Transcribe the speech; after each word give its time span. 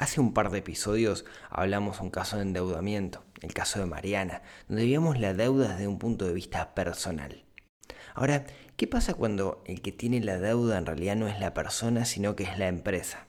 Hace 0.00 0.18
un 0.18 0.32
par 0.32 0.50
de 0.50 0.60
episodios 0.60 1.26
hablamos 1.50 2.00
un 2.00 2.08
caso 2.08 2.36
de 2.36 2.42
endeudamiento, 2.42 3.22
el 3.42 3.52
caso 3.52 3.80
de 3.80 3.84
Mariana, 3.84 4.40
donde 4.66 4.86
vimos 4.86 5.20
la 5.20 5.34
deuda 5.34 5.68
desde 5.68 5.88
un 5.88 5.98
punto 5.98 6.24
de 6.24 6.32
vista 6.32 6.74
personal. 6.74 7.44
Ahora, 8.14 8.46
¿qué 8.78 8.86
pasa 8.86 9.12
cuando 9.12 9.62
el 9.66 9.82
que 9.82 9.92
tiene 9.92 10.20
la 10.20 10.38
deuda 10.38 10.78
en 10.78 10.86
realidad 10.86 11.16
no 11.16 11.28
es 11.28 11.38
la 11.38 11.52
persona, 11.52 12.06
sino 12.06 12.34
que 12.34 12.44
es 12.44 12.58
la 12.58 12.68
empresa? 12.68 13.26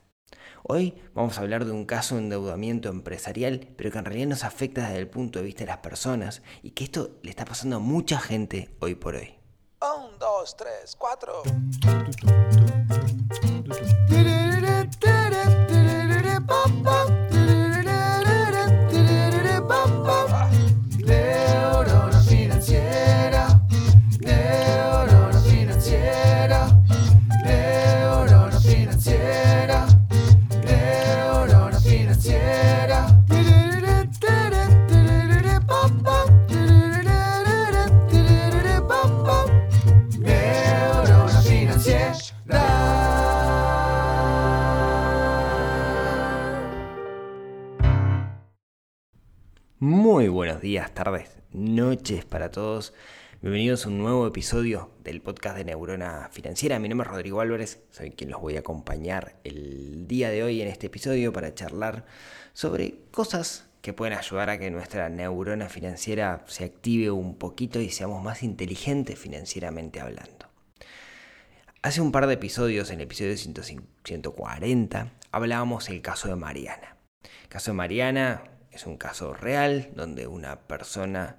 Hoy 0.64 0.96
vamos 1.14 1.38
a 1.38 1.42
hablar 1.42 1.66
de 1.66 1.74
un 1.74 1.84
caso 1.84 2.16
de 2.16 2.22
endeudamiento 2.22 2.88
empresarial, 2.88 3.68
pero 3.76 3.92
que 3.92 3.98
en 3.98 4.06
realidad 4.06 4.28
nos 4.28 4.46
afecta 4.46 4.88
desde 4.88 5.00
el 5.00 5.10
punto 5.10 5.40
de 5.40 5.46
vista 5.46 5.66
de 5.66 5.72
las 5.72 5.80
personas 5.80 6.42
y 6.64 6.72
que 6.72 6.86
esto 6.86 7.20
le 7.22 7.32
está 7.32 7.44
pasando 7.44 7.76
a 7.76 7.80
mucha 7.80 8.18
gente 8.18 8.74
hoy 8.80 8.96
por 8.96 9.16
hoy. 9.16 9.36
Un, 9.82 10.18
dos, 10.18 10.56
tres, 10.56 10.96
cuatro. 10.98 11.44
Días, 50.62 50.94
tardes, 50.94 51.40
noches 51.52 52.24
para 52.24 52.52
todos. 52.52 52.94
Bienvenidos 53.42 53.86
a 53.86 53.90
un 53.90 53.98
nuevo 53.98 54.28
episodio 54.28 54.92
del 55.04 55.20
podcast 55.20 55.58
de 55.58 55.66
Neurona 55.66 56.30
Financiera. 56.32 56.78
Mi 56.78 56.88
nombre 56.88 57.08
es 57.08 57.12
Rodrigo 57.12 57.42
Álvarez, 57.42 57.82
soy 57.90 58.12
quien 58.12 58.30
los 58.30 58.40
voy 58.40 58.58
a 58.58 58.60
acompañar 58.60 59.38
el 59.44 60.08
día 60.08 60.30
de 60.30 60.44
hoy 60.44 60.62
en 60.62 60.68
este 60.68 60.86
episodio 60.86 61.34
para 61.34 61.56
charlar 61.56 62.06
sobre 62.54 62.94
cosas 63.10 63.70
que 63.82 63.94
pueden 63.94 64.16
ayudar 64.16 64.52
a 64.52 64.60
que 64.60 64.70
nuestra 64.70 65.10
neurona 65.10 65.68
financiera 65.68 66.44
se 66.46 66.64
active 66.64 67.10
un 67.10 67.40
poquito 67.40 67.82
y 67.82 67.90
seamos 67.90 68.24
más 68.24 68.44
inteligentes 68.44 69.18
financieramente 69.18 70.00
hablando. 70.00 70.48
Hace 71.82 72.02
un 72.02 72.12
par 72.12 72.28
de 72.28 72.36
episodios, 72.36 72.92
en 72.92 72.98
el 72.98 73.06
episodio 73.06 73.36
140, 73.36 75.12
hablábamos 75.32 75.88
del 75.88 76.04
caso 76.04 76.28
de 76.28 76.36
Mariana. 76.36 76.98
El 77.24 77.50
caso 77.50 77.72
de 77.72 77.78
Mariana 77.78 78.51
es 78.72 78.86
un 78.86 78.98
caso 78.98 79.34
real 79.34 79.90
donde 79.96 80.28
una 80.28 80.60
persona 80.60 81.38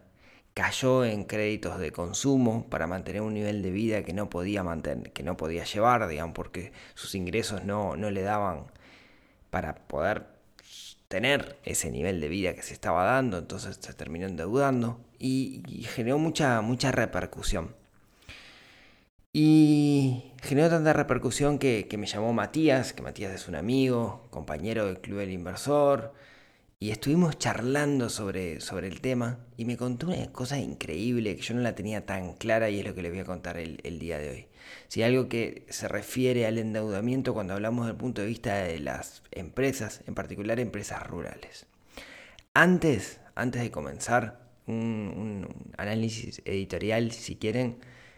cayó 0.54 1.04
en 1.04 1.24
créditos 1.24 1.78
de 1.78 1.92
consumo 1.92 2.66
para 2.68 2.86
mantener 2.86 3.22
un 3.22 3.34
nivel 3.34 3.62
de 3.62 3.70
vida 3.70 4.04
que 4.04 4.12
no 4.12 4.28
podía 4.28 4.62
mantener, 4.62 5.12
que 5.12 5.22
no 5.22 5.36
podía 5.36 5.64
llevar, 5.64 6.06
digamos, 6.08 6.34
porque 6.34 6.72
sus 6.94 7.14
ingresos 7.14 7.64
no, 7.64 7.96
no 7.96 8.10
le 8.10 8.22
daban 8.22 8.66
para 9.50 9.74
poder 9.74 10.26
tener 11.08 11.58
ese 11.64 11.90
nivel 11.90 12.20
de 12.20 12.28
vida 12.28 12.54
que 12.54 12.62
se 12.62 12.74
estaba 12.74 13.04
dando, 13.04 13.38
entonces 13.38 13.78
se 13.80 13.92
terminó 13.94 14.26
endeudando 14.26 15.00
y, 15.18 15.62
y 15.68 15.84
generó 15.84 16.18
mucha, 16.18 16.60
mucha 16.60 16.92
repercusión. 16.92 17.74
Y 19.34 20.32
generó 20.42 20.68
tanta 20.68 20.92
repercusión 20.92 21.58
que, 21.58 21.86
que, 21.88 21.96
me 21.96 22.06
llamó 22.06 22.34
Matías, 22.34 22.92
que 22.92 23.02
Matías 23.02 23.32
es 23.32 23.48
un 23.48 23.54
amigo, 23.54 24.26
compañero 24.30 24.86
del 24.86 25.00
Club 25.00 25.20
del 25.20 25.30
Inversor, 25.30 26.12
y 26.82 26.90
estuvimos 26.90 27.38
charlando 27.38 28.08
sobre, 28.08 28.60
sobre 28.60 28.88
el 28.88 29.00
tema 29.00 29.38
y 29.56 29.66
me 29.66 29.76
contó 29.76 30.08
una 30.08 30.32
cosa 30.32 30.58
increíble 30.58 31.36
que 31.36 31.42
yo 31.42 31.54
no 31.54 31.60
la 31.60 31.76
tenía 31.76 32.06
tan 32.06 32.32
clara 32.34 32.70
y 32.70 32.80
es 32.80 32.84
lo 32.84 32.92
que 32.92 33.02
les 33.02 33.12
voy 33.12 33.20
a 33.20 33.24
contar 33.24 33.56
el, 33.56 33.98
día 34.00 34.18
de 34.18 34.30
hoy. 34.30 34.46
Si 34.88 35.04
algo 35.04 35.28
que 35.28 35.64
se 35.68 35.86
refiere 35.86 36.44
al 36.44 36.58
endeudamiento 36.58 37.34
cuando 37.34 37.54
hablamos 37.54 37.86
del 37.86 37.94
punto 37.94 38.20
de 38.20 38.26
vista 38.26 38.56
de 38.56 38.80
las 38.80 39.22
empresas, 39.30 40.02
en 40.08 40.16
particular 40.16 40.58
empresas 40.58 41.06
rurales. 41.06 41.66
Antes, 42.52 43.20
antes 43.36 43.62
de 43.62 43.70
comenzar 43.70 44.40
un, 44.66 44.74
un 44.76 45.72
análisis 45.78 46.42
editorial, 46.44 47.12
si 47.12 47.36
quieren, 47.36 47.76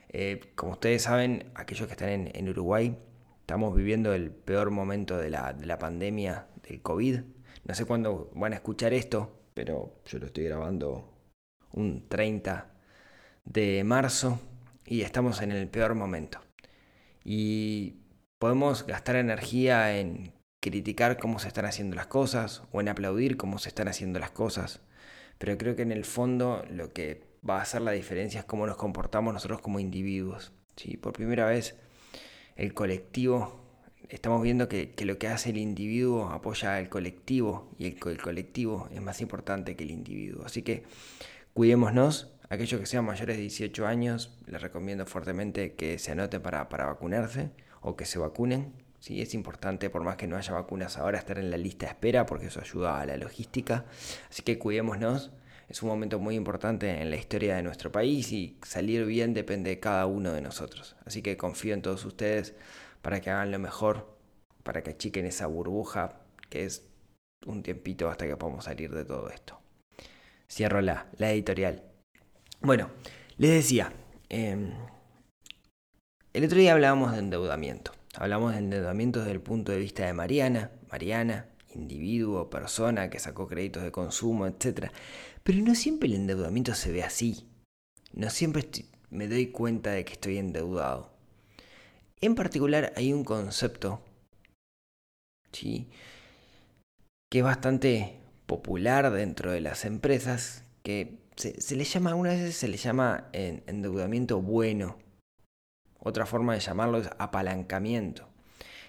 eh, 0.09 0.41
como 0.55 0.73
ustedes 0.73 1.03
saben, 1.03 1.51
aquellos 1.55 1.87
que 1.87 1.93
están 1.93 2.09
en, 2.09 2.31
en, 2.33 2.49
Uruguay, 2.49 2.97
estamos 3.41 3.77
viviendo 3.77 4.15
el 4.15 4.31
peor 4.31 4.71
momento 4.71 5.19
de 5.19 5.29
la, 5.29 5.53
de 5.53 5.67
la 5.67 5.79
pandemia 5.79 6.47
del 6.67 6.81
COVID. 6.81 7.21
No 7.65 7.75
sé 7.75 7.85
cuándo 7.87 8.31
van 8.35 8.53
a 8.53 8.57
escuchar 8.57 8.93
esto, 8.93 9.31
pero 9.55 10.01
yo 10.07 10.19
lo 10.19 10.27
estoy 10.27 10.45
grabando 10.45 11.11
un 11.73 12.09
30 12.09 12.71
de 13.45 13.85
marzo 13.85 14.39
y 14.85 15.01
estamos 15.01 15.41
en 15.41 15.53
el 15.53 15.69
peor 15.69 15.95
momento. 15.95 16.41
Y 17.25 17.97
podemos 18.39 18.87
gastar 18.87 19.17
energía 19.17 19.99
en 19.99 20.33
criticar 20.61 21.19
cómo 21.19 21.39
se 21.39 21.49
están 21.49 21.65
haciendo 21.65 21.97
las 21.97 22.07
cosas 22.07 22.63
o 22.73 22.81
en 22.81 22.89
aplaudir 22.89 23.37
cómo 23.37 23.59
se 23.59 23.69
están 23.69 23.89
haciendo 23.89 24.19
las 24.19 24.31
cosas, 24.31 24.81
pero 25.39 25.57
creo 25.59 25.77
que 25.77 25.83
en 25.83 25.93
el 25.93 26.05
fondo 26.05 26.65
lo 26.71 26.93
que 26.93 27.23
va 27.49 27.59
a 27.59 27.63
hacer 27.63 27.83
la 27.83 27.93
diferencia 27.93 28.41
es 28.41 28.47
cómo 28.47 28.67
nos 28.67 28.77
comportamos 28.77 29.33
nosotros 29.33 29.61
como 29.61 29.81
individuos. 29.81 30.53
¿sí? 30.77 30.97
Por 30.97 31.13
primera 31.13 31.47
vez 31.47 31.77
el 32.57 32.75
colectivo, 32.75 33.64
estamos 34.09 34.43
viendo 34.43 34.69
que, 34.69 34.93
que, 34.93 35.05
lo 35.05 35.19
que 35.19 35.29
hace 35.29 35.51
el 35.51 35.59
individuo 35.59 36.31
apoya 36.31 36.77
al 36.77 36.89
colectivo 36.89 37.71
y 37.79 37.87
el, 37.87 37.97
el, 38.07 38.21
colectivo 38.21 38.89
es 38.93 39.01
más 39.01 39.21
importante 39.21 39.77
que 39.77 39.85
el 39.85 39.91
individuo. 39.91 40.45
Así 40.45 40.63
que 40.63 40.85
cuidémonos. 41.53 42.31
Aquellos 42.51 42.79
que 42.79 42.87
sean 42.87 43.07
mayores 43.07 43.37
de 43.37 43.43
18 43.43 43.87
años, 43.87 44.39
les 44.47 44.61
recomiendo 44.61 45.07
fuertemente 45.07 45.73
que 45.73 45.99
se 45.99 46.13
anoten 46.13 46.43
para, 46.43 46.69
para 46.69 46.87
vacunarse 46.87 47.51
o 47.81 47.97
que 47.97 48.05
se 48.05 48.19
vacunen. 48.19 48.75
Sí, 49.01 49.23
es 49.23 49.35
importante, 49.35 49.89
por 49.91 50.05
más 50.05 50.17
que 50.17 50.27
no 50.27 50.37
haya 50.37 50.53
vacunas 50.53 50.99
ahora, 50.99 51.19
estar 51.19 51.39
en 51.39 51.51
la 51.51 51.57
lista 51.57 51.87
de 51.87 51.93
espera 51.93 52.27
porque 52.27 52.47
eso 52.47 52.61
ayuda 52.61 53.01
a 53.01 53.07
la 53.07 53.17
logística. 53.17 53.87
Así 54.31 54.43
que 54.43 54.59
cuidémonos 54.59 55.33
es 55.69 55.83
un 55.83 55.89
momento 55.89 56.19
muy 56.19 56.35
importante 56.35 57.01
en 57.01 57.11
la 57.11 57.17
historia 57.17 57.57
de 57.57 57.63
nuestro 57.63 57.91
país 57.91 58.33
y 58.33 58.57
salir 58.63 59.05
bien 59.07 59.35
depende 59.35 59.71
de 59.71 59.81
cada 59.81 60.07
uno 60.07 60.33
de 60.33 60.41
nosotros. 60.41 60.97
Así 61.07 61.23
que 61.23 61.37
confío 61.37 61.75
en 61.75 61.83
todos 61.83 62.05
ustedes 62.05 62.55
para 63.05 63.21
que 63.21 63.29
hagan 63.29 63.51
lo 63.51 63.59
mejor, 63.59 64.17
para 64.63 64.83
que 64.83 64.93
achiquen 64.93 65.27
esa 65.27 65.47
burbuja 65.47 66.23
que 66.49 66.65
es 66.65 66.89
un 67.45 67.63
tiempito 67.63 68.09
hasta 68.09 68.27
que 68.27 68.35
podamos 68.39 68.65
salir 68.65 68.95
de 68.95 69.05
todo 69.05 69.29
esto. 69.29 69.61
Cierro 70.51 70.81
la, 70.81 71.07
la 71.19 71.31
editorial. 71.31 71.83
Bueno, 72.63 72.89
les 73.37 73.51
decía, 73.51 73.93
eh, 74.31 74.73
el 76.33 76.45
otro 76.45 76.57
día 76.57 76.73
hablábamos 76.73 77.13
de 77.13 77.19
endeudamiento. 77.19 77.93
Hablamos 78.17 78.53
de 78.53 78.61
endeudamiento 78.61 79.19
desde 79.19 79.33
el 79.33 79.43
punto 79.43 79.71
de 79.71 79.79
vista 79.79 80.07
de 80.07 80.15
Mariana, 80.15 80.71
Mariana, 80.91 81.49
individuo, 81.75 82.49
persona 82.49 83.11
que 83.11 83.19
sacó 83.19 83.47
créditos 83.47 83.83
de 83.83 83.93
consumo, 83.93 84.47
etc. 84.47 84.91
Pero 85.43 85.59
no 85.59 85.75
siempre 85.75 86.09
el 86.09 86.15
endeudamiento 86.15 86.73
se 86.73 86.91
ve 86.91 87.03
así. 87.03 87.51
No 88.15 88.31
siempre 88.31 88.67
me 89.11 89.29
doy 89.29 89.49
cuenta 89.49 89.91
de 89.91 90.07
que 90.07 90.15
estoy 90.15 90.39
endeudado. 90.39 91.14
En 92.25 92.35
particular 92.37 92.95
hay 92.97 93.13
un 93.13 93.23
concepto 93.23 94.01
que 95.53 95.87
es 97.31 97.45
bastante 97.45 98.19
popular 98.47 99.13
dentro 99.13 99.53
de 99.53 99.61
las 99.61 99.85
empresas 99.85 100.65
que 100.83 101.19
se, 101.37 101.61
se 101.61 101.77
le 101.77 101.85
llama, 101.85 102.09
algunas 102.09 102.33
veces 102.33 102.57
se 102.57 102.69
le 102.69 102.79
llama 102.79 103.29
endeudamiento 103.35 104.41
bueno. 104.41 104.97
Otra 105.99 106.25
forma 106.25 106.55
de 106.55 106.61
llamarlo 106.61 106.97
es 106.97 107.11
apalancamiento. 107.19 108.27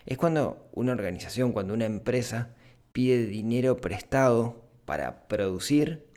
Es 0.06 0.17
cuando 0.17 0.69
una 0.72 0.94
organización, 0.94 1.52
cuando 1.52 1.73
una 1.73 1.88
empresa 1.88 2.56
pide 2.94 3.25
dinero 3.25 3.76
prestado 3.76 4.64
para 4.85 5.28
producir 5.28 6.08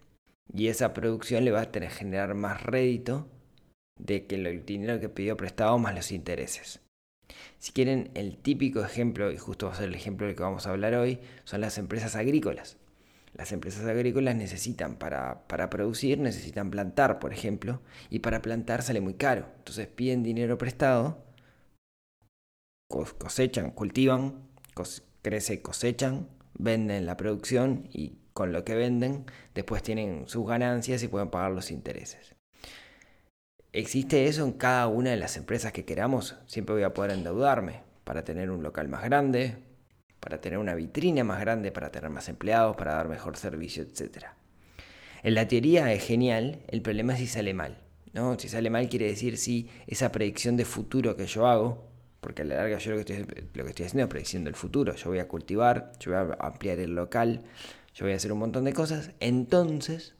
y 0.55 0.69
esa 0.69 0.95
producción 0.95 1.45
le 1.45 1.51
va 1.51 1.63
a 1.63 1.73
tener 1.73 1.91
generar 1.91 2.35
más 2.35 2.63
rédito 2.63 3.27
de 3.99 4.29
que 4.29 4.37
el 4.37 4.65
dinero 4.65 5.01
que 5.01 5.09
pidió 5.09 5.37
prestado 5.37 5.81
más 5.81 5.97
los 5.97 6.13
intereses. 6.13 6.81
Si 7.59 7.73
quieren, 7.73 8.11
el 8.15 8.37
típico 8.37 8.85
ejemplo, 8.85 9.31
y 9.33 9.37
justo 9.37 9.67
va 9.67 9.73
a 9.73 9.77
ser 9.77 9.89
el 9.89 9.95
ejemplo 9.95 10.27
del 10.27 10.37
que 10.37 10.43
vamos 10.43 10.67
a 10.67 10.71
hablar 10.71 10.95
hoy, 10.95 11.21
son 11.45 11.61
las 11.61 11.79
empresas 11.79 12.17
agrícolas. 12.17 12.77
Las 13.35 13.53
empresas 13.53 13.85
agrícolas 13.87 14.35
necesitan 14.37 14.97
para, 14.97 15.47
para 15.47 15.71
producir, 15.71 16.19
necesitan 16.19 16.71
plantar, 16.71 17.19
por 17.19 17.33
ejemplo, 17.33 17.83
y 18.11 18.21
para 18.21 18.43
plantar 18.43 18.83
sale 18.83 19.01
muy 19.01 19.15
caro. 19.15 19.47
Entonces 19.59 19.87
piden 19.87 20.23
dinero 20.23 20.59
prestado, 20.59 21.25
cosechan, 22.89 23.71
cultivan, 23.71 24.49
cos 24.75 25.03
crece, 25.23 25.61
cosechan, 25.61 26.29
venden 26.59 27.07
la 27.07 27.17
producción 27.17 27.89
y 27.93 28.19
con 28.33 28.53
lo 28.53 28.65
que 28.65 28.75
venden 28.75 29.27
después 29.55 29.83
tienen 29.83 30.29
sus 30.29 30.47
ganancias 30.47 31.03
y 31.03 31.09
pueden 31.09 31.29
pagar 31.29 31.53
los 31.53 31.71
intereses. 31.71 32.38
¿Existe 33.79 34.27
eso 34.27 34.45
en 34.45 34.55
cada 34.55 34.89
una 34.89 35.11
de 35.11 35.17
las 35.17 35.37
empresas 35.37 35.73
que 35.73 35.85
queramos? 35.85 36.35
Siempre 36.47 36.75
voy 36.75 36.83
a 36.83 36.93
poder 36.93 37.13
endeudarme 37.13 37.83
para 38.03 38.25
tener 38.25 38.51
un 38.51 38.65
local 38.65 38.89
más 38.89 39.05
grande, 39.05 39.59
para 40.19 40.41
tener 40.41 40.59
una 40.59 40.75
vitrina 40.75 41.23
más 41.23 41.39
grande, 41.39 41.71
para 41.71 41.93
tener 41.93 42.11
más 42.11 42.29
empleados, 42.29 42.75
para 42.75 42.95
dar 42.95 43.09
mejor 43.09 43.37
servicio, 43.37 43.85
etc. 43.85 44.25
En 45.23 45.35
la 45.35 45.47
teoría 45.47 45.93
es 45.93 46.05
genial, 46.05 46.59
el 46.67 46.83
problema 46.83 47.13
es 47.13 47.21
si 47.21 47.29
sale 47.29 47.55
mal. 47.55 47.79
¿no? 48.15 48.37
Si 48.37 48.49
sale 48.49 48.69
mal 48.69 48.89
quiere 48.89 49.07
decir 49.07 49.37
si 49.37 49.69
esa 49.87 50.11
predicción 50.11 50.57
de 50.57 50.65
futuro 50.65 51.15
que 51.15 51.27
yo 51.27 51.47
hago, 51.47 51.89
porque 52.21 52.43
a 52.43 52.47
la 52.47 52.57
larga 52.57 52.79
yo 52.79 52.97
lo 52.97 53.05
que, 53.05 53.13
estoy, 53.13 53.85
haciendo 53.85 54.03
es 54.03 54.09
prediciendo 54.09 54.51
el 54.51 54.57
futuro, 54.57 54.97
yo 54.97 55.11
voy 55.11 55.21
a 55.21 55.29
cultivar, 55.29 55.93
yo 56.01 56.11
voy 56.11 56.35
a 56.37 56.47
ampliar 56.49 56.81
el 56.81 56.97
local, 56.97 57.45
yo 57.95 58.07
voy 58.07 58.15
a 58.15 58.17
hacer 58.17 58.33
un 58.33 58.41
montón 58.41 58.65
de 58.65 58.73
cosas, 58.73 59.13
entonces 59.21 60.17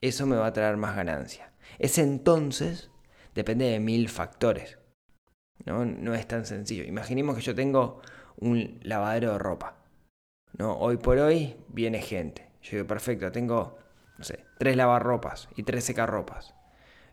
eso 0.00 0.24
me 0.24 0.36
va 0.36 0.46
a 0.46 0.52
traer 0.52 0.76
más 0.76 0.94
ganancia. 0.94 1.49
Ese 1.78 2.02
entonces 2.02 2.90
depende 3.34 3.66
de 3.66 3.80
mil 3.80 4.08
factores. 4.08 4.78
¿no? 5.64 5.84
no 5.84 6.14
es 6.14 6.26
tan 6.26 6.46
sencillo. 6.46 6.84
Imaginemos 6.84 7.36
que 7.36 7.42
yo 7.42 7.54
tengo 7.54 8.00
un 8.38 8.80
lavadero 8.82 9.32
de 9.32 9.38
ropa. 9.38 9.76
¿no? 10.56 10.76
Hoy 10.76 10.96
por 10.96 11.18
hoy 11.18 11.56
viene 11.68 12.00
gente. 12.00 12.50
Yo 12.62 12.78
digo, 12.78 12.86
perfecto, 12.86 13.32
tengo, 13.32 13.78
no 14.18 14.24
sé, 14.24 14.44
tres 14.58 14.76
lavarropas 14.76 15.48
y 15.56 15.62
tres 15.62 15.84
secarropas. 15.84 16.54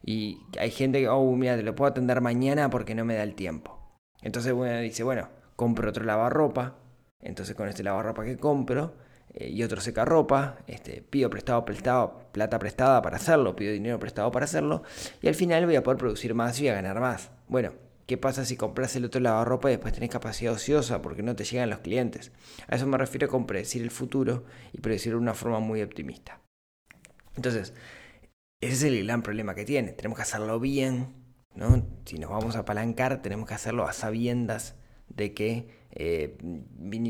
Y 0.03 0.39
hay 0.59 0.71
gente 0.71 0.99
que, 0.99 1.09
oh, 1.09 1.35
mira, 1.35 1.55
te 1.55 1.63
lo 1.63 1.75
puedo 1.75 1.89
atender 1.89 2.21
mañana 2.21 2.69
porque 2.69 2.95
no 2.95 3.05
me 3.05 3.15
da 3.15 3.23
el 3.23 3.35
tiempo. 3.35 3.99
Entonces 4.21 4.53
bueno, 4.53 4.79
dice, 4.79 5.03
bueno, 5.03 5.29
compro 5.55 5.89
otro 5.89 6.03
lavarropa. 6.03 6.75
Entonces 7.19 7.55
con 7.55 7.67
este 7.67 7.83
lavarropa 7.83 8.23
que 8.23 8.37
compro 8.37 8.93
eh, 9.39 9.49
y 9.49 9.61
otro 9.61 9.79
secarropa, 9.81 10.57
este, 10.65 11.03
pido 11.03 11.29
prestado, 11.29 11.63
prestado, 11.63 12.23
plata 12.31 12.57
prestada 12.57 13.01
para 13.03 13.17
hacerlo, 13.17 13.55
pido 13.55 13.71
dinero 13.71 13.99
prestado 13.99 14.31
para 14.31 14.45
hacerlo. 14.45 14.81
Y 15.21 15.27
al 15.27 15.35
final 15.35 15.65
voy 15.65 15.75
a 15.75 15.83
poder 15.83 15.99
producir 15.99 16.33
más 16.33 16.59
y 16.59 16.67
a 16.67 16.73
ganar 16.73 16.99
más. 16.99 17.29
Bueno, 17.47 17.73
¿Qué 18.07 18.17
pasa 18.17 18.45
si 18.45 18.55
compras 18.55 18.95
el 18.95 19.03
otro 19.03 19.19
lavarropa 19.19 19.67
y 19.67 19.73
después 19.73 19.93
tenés 19.93 20.09
capacidad 20.09 20.53
ociosa 20.53 21.01
porque 21.01 21.23
no 21.23 21.35
te 21.35 21.43
llegan 21.43 21.69
los 21.69 21.79
clientes? 21.79 22.31
A 22.69 22.77
eso 22.77 22.87
me 22.87 22.97
refiero 22.97 23.27
con 23.27 23.45
predecir 23.45 23.81
el 23.81 23.91
futuro 23.91 24.45
y 24.71 24.79
predecirlo 24.79 25.17
de 25.17 25.23
una 25.23 25.33
forma 25.33 25.59
muy 25.59 25.81
optimista. 25.81 26.39
Entonces, 27.35 27.73
ese 28.61 28.73
es 28.73 28.83
el 28.83 29.05
gran 29.05 29.23
problema 29.23 29.55
que 29.55 29.65
tiene. 29.65 29.91
Tenemos 29.91 30.15
que 30.15 30.21
hacerlo 30.21 30.57
bien, 30.61 31.15
¿no? 31.53 31.85
Si 32.05 32.17
nos 32.17 32.29
vamos 32.29 32.55
a 32.55 32.59
apalancar, 32.59 33.21
tenemos 33.21 33.45
que 33.45 33.55
hacerlo 33.55 33.85
a 33.85 33.91
sabiendas 33.91 34.75
de 35.09 35.33
que 35.33 35.67
eh, 35.91 36.37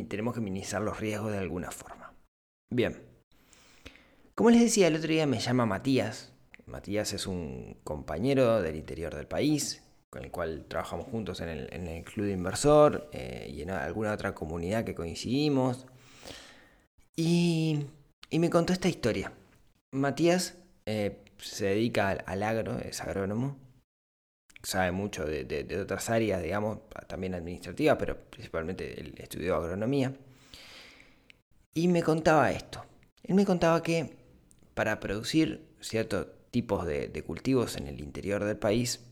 tenemos 0.10 0.34
que 0.34 0.42
minimizar 0.42 0.82
los 0.82 1.00
riesgos 1.00 1.32
de 1.32 1.38
alguna 1.38 1.70
forma. 1.70 2.07
Bien. 2.70 3.02
Como 4.36 4.50
les 4.50 4.62
decía, 4.62 4.88
el 4.88 4.96
otro 4.96 5.10
día 5.10 5.26
me 5.26 5.40
llama 5.40 5.66
Matías. 5.66 6.34
Matías 6.66 7.14
es 7.14 7.26
un 7.26 7.78
compañero 7.84 8.62
del 8.62 8.76
interior 8.76 9.16
del 9.16 9.26
país, 9.26 9.84
con 10.10 10.24
el 10.24 10.32
cual 10.32 10.66
trabajamos 10.68 11.08
juntos 11.08 11.40
en 11.42 11.50
el, 11.50 12.04
Club 12.04 12.26
de 12.26 12.34
Inversor 12.34 13.10
eh, 13.14 13.50
y 13.50 13.62
en 13.62 13.72
alguna 13.72 14.12
otra 14.14 14.36
comunidad 14.36 14.84
que 14.84 14.96
coincidimos. 14.96 15.88
Y, 17.16 17.86
me 18.32 18.50
contó 18.50 18.74
esta 18.74 18.90
historia. 18.90 19.32
Matías 19.92 20.58
eh, 20.86 21.24
se 21.40 21.68
dedica 21.68 22.10
al, 22.10 22.44
agro, 22.44 22.78
es 22.80 23.02
agrónomo, 23.02 23.58
sabe 24.62 24.92
mucho 24.92 25.26
de, 25.26 25.80
otras 25.82 26.10
áreas, 26.10 26.44
digamos, 26.44 26.80
también 27.08 27.34
administrativas, 27.34 27.96
pero 27.98 28.18
principalmente 28.30 29.14
estudió 29.24 29.56
agronomía. 29.56 30.14
Y 31.78 31.88
me 31.90 32.02
contaba 32.02 32.52
esto. 32.52 32.84
Él 33.22 33.36
me 33.36 33.46
contaba 33.46 33.84
que 33.84 34.18
para 34.74 35.00
producir 35.00 35.76
ciertos 35.80 36.26
tipos 36.50 36.88
de 36.88 37.24
cultivos 37.24 37.78
en 37.78 37.86
el 37.86 38.02
interior 38.02 38.44
del 38.44 38.58
país, 38.58 39.06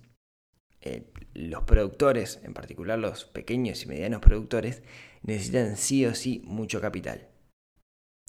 eh, 0.81 1.03
los 1.35 1.61
productores, 1.65 2.39
en 2.41 2.55
particular 2.55 2.97
los 2.97 3.25
pequeños 3.25 3.83
y 3.83 3.85
medianos 3.85 4.19
productores, 4.19 4.81
necesitan 5.21 5.77
sí 5.77 6.07
o 6.07 6.15
sí 6.15 6.41
mucho 6.43 6.81
capital. 6.81 7.27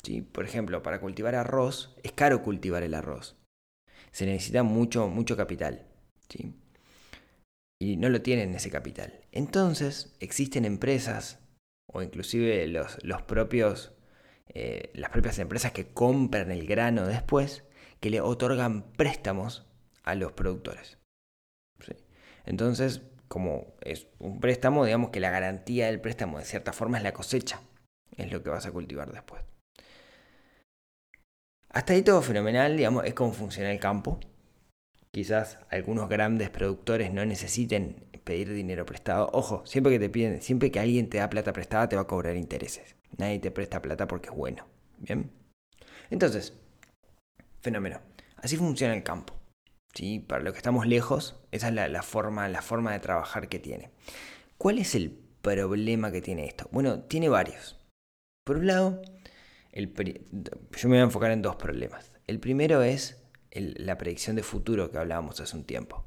¿Sí? 0.03 0.21
Por 0.21 0.45
ejemplo, 0.45 0.83
para 0.83 1.01
cultivar 1.01 1.35
arroz, 1.35 1.97
es 2.03 2.13
caro 2.13 2.43
cultivar 2.43 2.83
el 2.83 2.93
arroz. 2.93 3.37
Se 4.13 4.27
necesita 4.27 4.63
mucho, 4.63 5.09
mucho 5.09 5.35
capital. 5.39 5.87
¿sí? 6.29 6.53
Y 7.81 7.97
no 7.97 8.11
lo 8.11 8.21
tienen 8.21 8.55
ese 8.55 8.69
capital. 8.69 9.19
Entonces, 9.33 10.15
existen 10.21 10.67
empresas, 10.67 11.39
o 11.91 12.03
inclusive 12.03 12.67
los, 12.67 13.03
los 13.03 13.23
propios, 13.23 13.96
eh, 14.49 14.91
las 14.95 15.11
propias 15.11 15.39
empresas 15.39 15.73
que 15.73 15.89
compran 15.89 16.51
el 16.51 16.67
grano 16.67 17.07
después, 17.07 17.65
que 18.01 18.11
le 18.11 18.21
otorgan 18.21 18.93
préstamos 18.93 19.67
a 20.03 20.15
los 20.15 20.33
productores. 20.33 20.99
Entonces, 22.45 23.03
como 23.29 23.75
es 23.83 24.07
un 24.19 24.41
préstamo, 24.41 24.85
digamos 24.85 25.11
que 25.11 25.21
la 25.21 25.31
garantía 25.31 25.87
del 25.87 26.01
préstamo 26.01 26.39
de 26.39 26.45
cierta 26.45 26.73
forma 26.73 26.97
es 26.99 27.03
la 27.03 27.13
cosecha, 27.13 27.61
es 28.17 28.31
lo 28.31 28.43
que 28.43 28.51
vas 28.51 28.67
a 28.67 28.73
cultivar 28.73 29.13
después. 29.13 29.43
Hasta 31.71 31.93
ahí 31.93 32.03
todo 32.03 32.23
fenomenal, 32.23 32.77
digamos, 32.77 33.05
es 33.05 33.15
como 33.15 33.33
funciona 33.33 33.71
el 33.71 33.81
campo. 33.81 34.21
Quizás 35.11 35.59
algunos 35.71 36.09
grandes 36.09 36.51
productores 36.51 37.13
no 37.13 37.25
necesiten 37.27 38.07
pedir 38.25 38.53
dinero 38.53 38.87
prestado. 38.87 39.29
Ojo, 39.33 39.65
siempre 39.67 39.93
que 39.93 39.99
te 39.99 40.09
piden, 40.09 40.41
siempre 40.41 40.71
que 40.71 40.81
alguien 40.81 41.09
te 41.09 41.19
da 41.19 41.29
plata 41.29 41.53
prestada 41.53 41.89
te 41.89 41.97
va 41.97 42.03
a 42.03 42.07
cobrar 42.07 42.37
intereses. 42.37 42.97
Nadie 43.19 43.39
te 43.39 43.51
presta 43.51 43.83
plata 43.83 44.07
porque 44.07 44.29
es 44.29 44.35
bueno. 44.35 44.67
Bien. 44.99 45.31
Entonces, 46.11 46.55
fenómeno. 47.61 48.01
Así 48.37 48.57
funciona 48.57 48.95
el 48.95 49.03
campo. 49.03 49.35
Para 50.27 50.43
los 50.43 50.53
que 50.53 50.59
estamos 50.59 50.87
lejos, 50.87 51.37
esa 51.53 51.69
es 51.69 51.75
la, 51.75 52.03
forma, 52.03 52.49
la 52.49 52.61
forma 52.61 52.93
de 52.93 53.01
trabajar 53.01 53.49
que 53.49 53.59
tiene. 53.59 53.91
¿Cuál 54.59 54.79
es 54.79 54.95
el 54.95 55.11
problema 55.41 56.13
que 56.13 56.21
tiene 56.21 56.45
esto? 56.45 56.69
Bueno, 56.71 57.01
tiene 57.05 57.31
varios. 57.31 57.79
Por 58.45 58.59
un 58.59 58.67
lado, 58.67 59.01
yo 59.73 60.89
me 60.89 60.89
voy 60.89 60.99
a 60.99 61.03
enfocar 61.03 61.31
en 61.31 61.41
dos 61.41 61.57
problemas. 61.57 62.13
El 62.27 62.41
primero 62.41 62.83
es 62.83 63.23
la 63.53 63.97
predicción 63.97 64.37
de 64.37 64.43
futuro 64.43 64.91
que 64.91 64.99
hablábamos 64.99 65.41
hace 65.41 65.57
un 65.57 65.65
tiempo. 65.65 66.05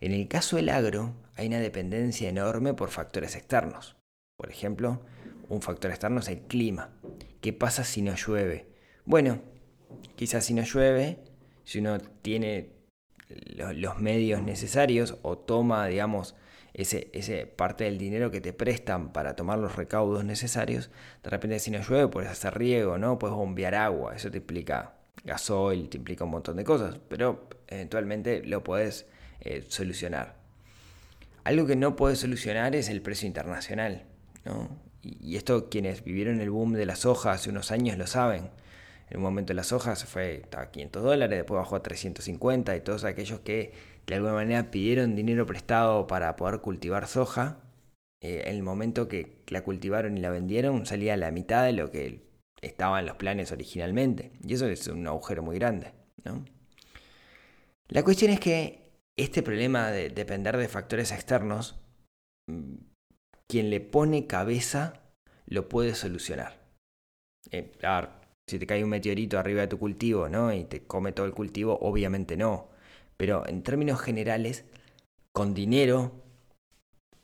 En 0.00 0.12
el 0.12 0.28
caso 0.28 0.56
del 0.56 0.70
agro, 0.70 1.14
hay 1.34 1.48
una 1.48 1.60
dependencia 1.60 2.30
enorme 2.30 2.72
por 2.72 2.88
factores 2.88 3.36
externos. 3.36 3.96
Por 4.38 4.50
ejemplo, 4.50 5.02
un 5.48 5.62
factor 5.62 5.90
externo 5.90 6.20
es 6.20 6.28
el 6.28 6.40
clima. 6.40 6.90
¿Qué 7.40 7.52
pasa 7.52 7.84
si 7.84 8.02
no 8.02 8.14
llueve? 8.14 8.66
Bueno, 9.04 9.40
quizás 10.16 10.44
si 10.44 10.54
no 10.54 10.62
llueve, 10.62 11.18
si 11.64 11.78
uno 11.78 11.98
tiene 12.22 12.70
los 13.28 13.98
medios 13.98 14.42
necesarios 14.42 15.18
o 15.22 15.36
toma, 15.38 15.86
digamos, 15.86 16.34
ese, 16.74 17.10
ese, 17.12 17.46
parte 17.46 17.84
del 17.84 17.98
dinero 17.98 18.30
que 18.30 18.40
te 18.40 18.52
prestan 18.52 19.12
para 19.12 19.34
tomar 19.34 19.58
los 19.58 19.76
recaudos 19.76 20.24
necesarios, 20.24 20.90
de 21.22 21.30
repente 21.30 21.58
si 21.58 21.70
no 21.70 21.80
llueve 21.80 22.08
puedes 22.08 22.30
hacer 22.30 22.56
riego, 22.58 22.98
¿no? 22.98 23.18
Puedes 23.18 23.34
bombear 23.34 23.74
agua, 23.74 24.14
eso 24.14 24.30
te 24.30 24.38
implica 24.38 24.94
gasoil, 25.24 25.88
te 25.88 25.96
implica 25.96 26.24
un 26.24 26.30
montón 26.30 26.56
de 26.56 26.64
cosas, 26.64 27.00
pero 27.08 27.48
eventualmente 27.66 28.42
lo 28.44 28.62
puedes 28.62 29.06
eh, 29.40 29.64
solucionar. 29.68 30.36
Algo 31.44 31.66
que 31.66 31.76
no 31.76 31.96
puedes 31.96 32.18
solucionar 32.18 32.74
es 32.76 32.88
el 32.88 33.02
precio 33.02 33.26
internacional, 33.26 34.04
¿no? 34.44 34.68
Y, 35.20 35.36
esto 35.36 35.68
quienes 35.68 36.04
vivieron 36.04 36.40
el 36.40 36.50
boom 36.50 36.72
de 36.72 36.86
la 36.86 36.96
soja 36.96 37.32
hace 37.32 37.50
unos 37.50 37.70
años 37.70 37.98
lo 37.98 38.06
saben. 38.06 38.50
En 39.10 39.18
un 39.18 39.22
momento 39.22 39.54
la 39.54 39.62
soja 39.64 39.94
se 39.96 40.06
fue 40.06 40.42
a 40.56 40.70
500 40.70 41.02
dólares, 41.02 41.38
después 41.38 41.58
bajó 41.58 41.76
a 41.76 41.82
350 41.82 42.76
y 42.76 42.80
todos 42.80 43.04
aquellos 43.04 43.40
que 43.40 43.72
de 44.06 44.14
alguna 44.14 44.34
manera 44.34 44.70
pidieron 44.70 45.14
dinero 45.14 45.46
prestado 45.46 46.06
para 46.06 46.36
poder 46.36 46.60
cultivar 46.60 47.06
soja, 47.06 47.60
eh, 48.20 48.44
en 48.46 48.56
el 48.56 48.62
momento 48.62 49.08
que 49.08 49.42
la 49.48 49.62
cultivaron 49.62 50.16
y 50.16 50.20
la 50.20 50.30
vendieron 50.30 50.86
salía 50.86 51.16
la 51.16 51.30
mitad 51.30 51.64
de 51.64 51.72
lo 51.72 51.90
que 51.90 52.26
estaba 52.62 53.00
en 53.00 53.06
los 53.06 53.16
planes 53.16 53.52
originalmente. 53.52 54.32
Y 54.42 54.54
eso 54.54 54.66
es 54.66 54.86
un 54.88 55.06
agujero 55.06 55.42
muy 55.42 55.56
grande. 55.56 55.92
¿no? 56.24 56.44
La 57.88 58.02
cuestión 58.02 58.32
es 58.32 58.40
que 58.40 58.92
este 59.16 59.42
problema 59.42 59.90
de 59.90 60.10
depender 60.10 60.56
de 60.56 60.68
factores 60.68 61.12
externos, 61.12 61.76
mm, 62.48 62.74
quien 63.48 63.70
le 63.70 63.80
pone 63.80 64.26
cabeza 64.26 65.02
lo 65.46 65.68
puede 65.68 65.94
solucionar. 65.94 66.60
Eh, 67.50 67.72
si 68.48 68.58
te 68.58 68.66
cae 68.66 68.84
un 68.84 68.90
meteorito 68.90 69.38
arriba 69.38 69.62
de 69.62 69.68
tu 69.68 69.78
cultivo, 69.78 70.28
¿no? 70.28 70.52
Y 70.52 70.64
te 70.64 70.84
come 70.84 71.12
todo 71.12 71.26
el 71.26 71.32
cultivo, 71.32 71.78
obviamente 71.80 72.36
no. 72.36 72.68
Pero 73.16 73.46
en 73.46 73.62
términos 73.62 74.00
generales, 74.00 74.64
con 75.32 75.54
dinero 75.54 76.12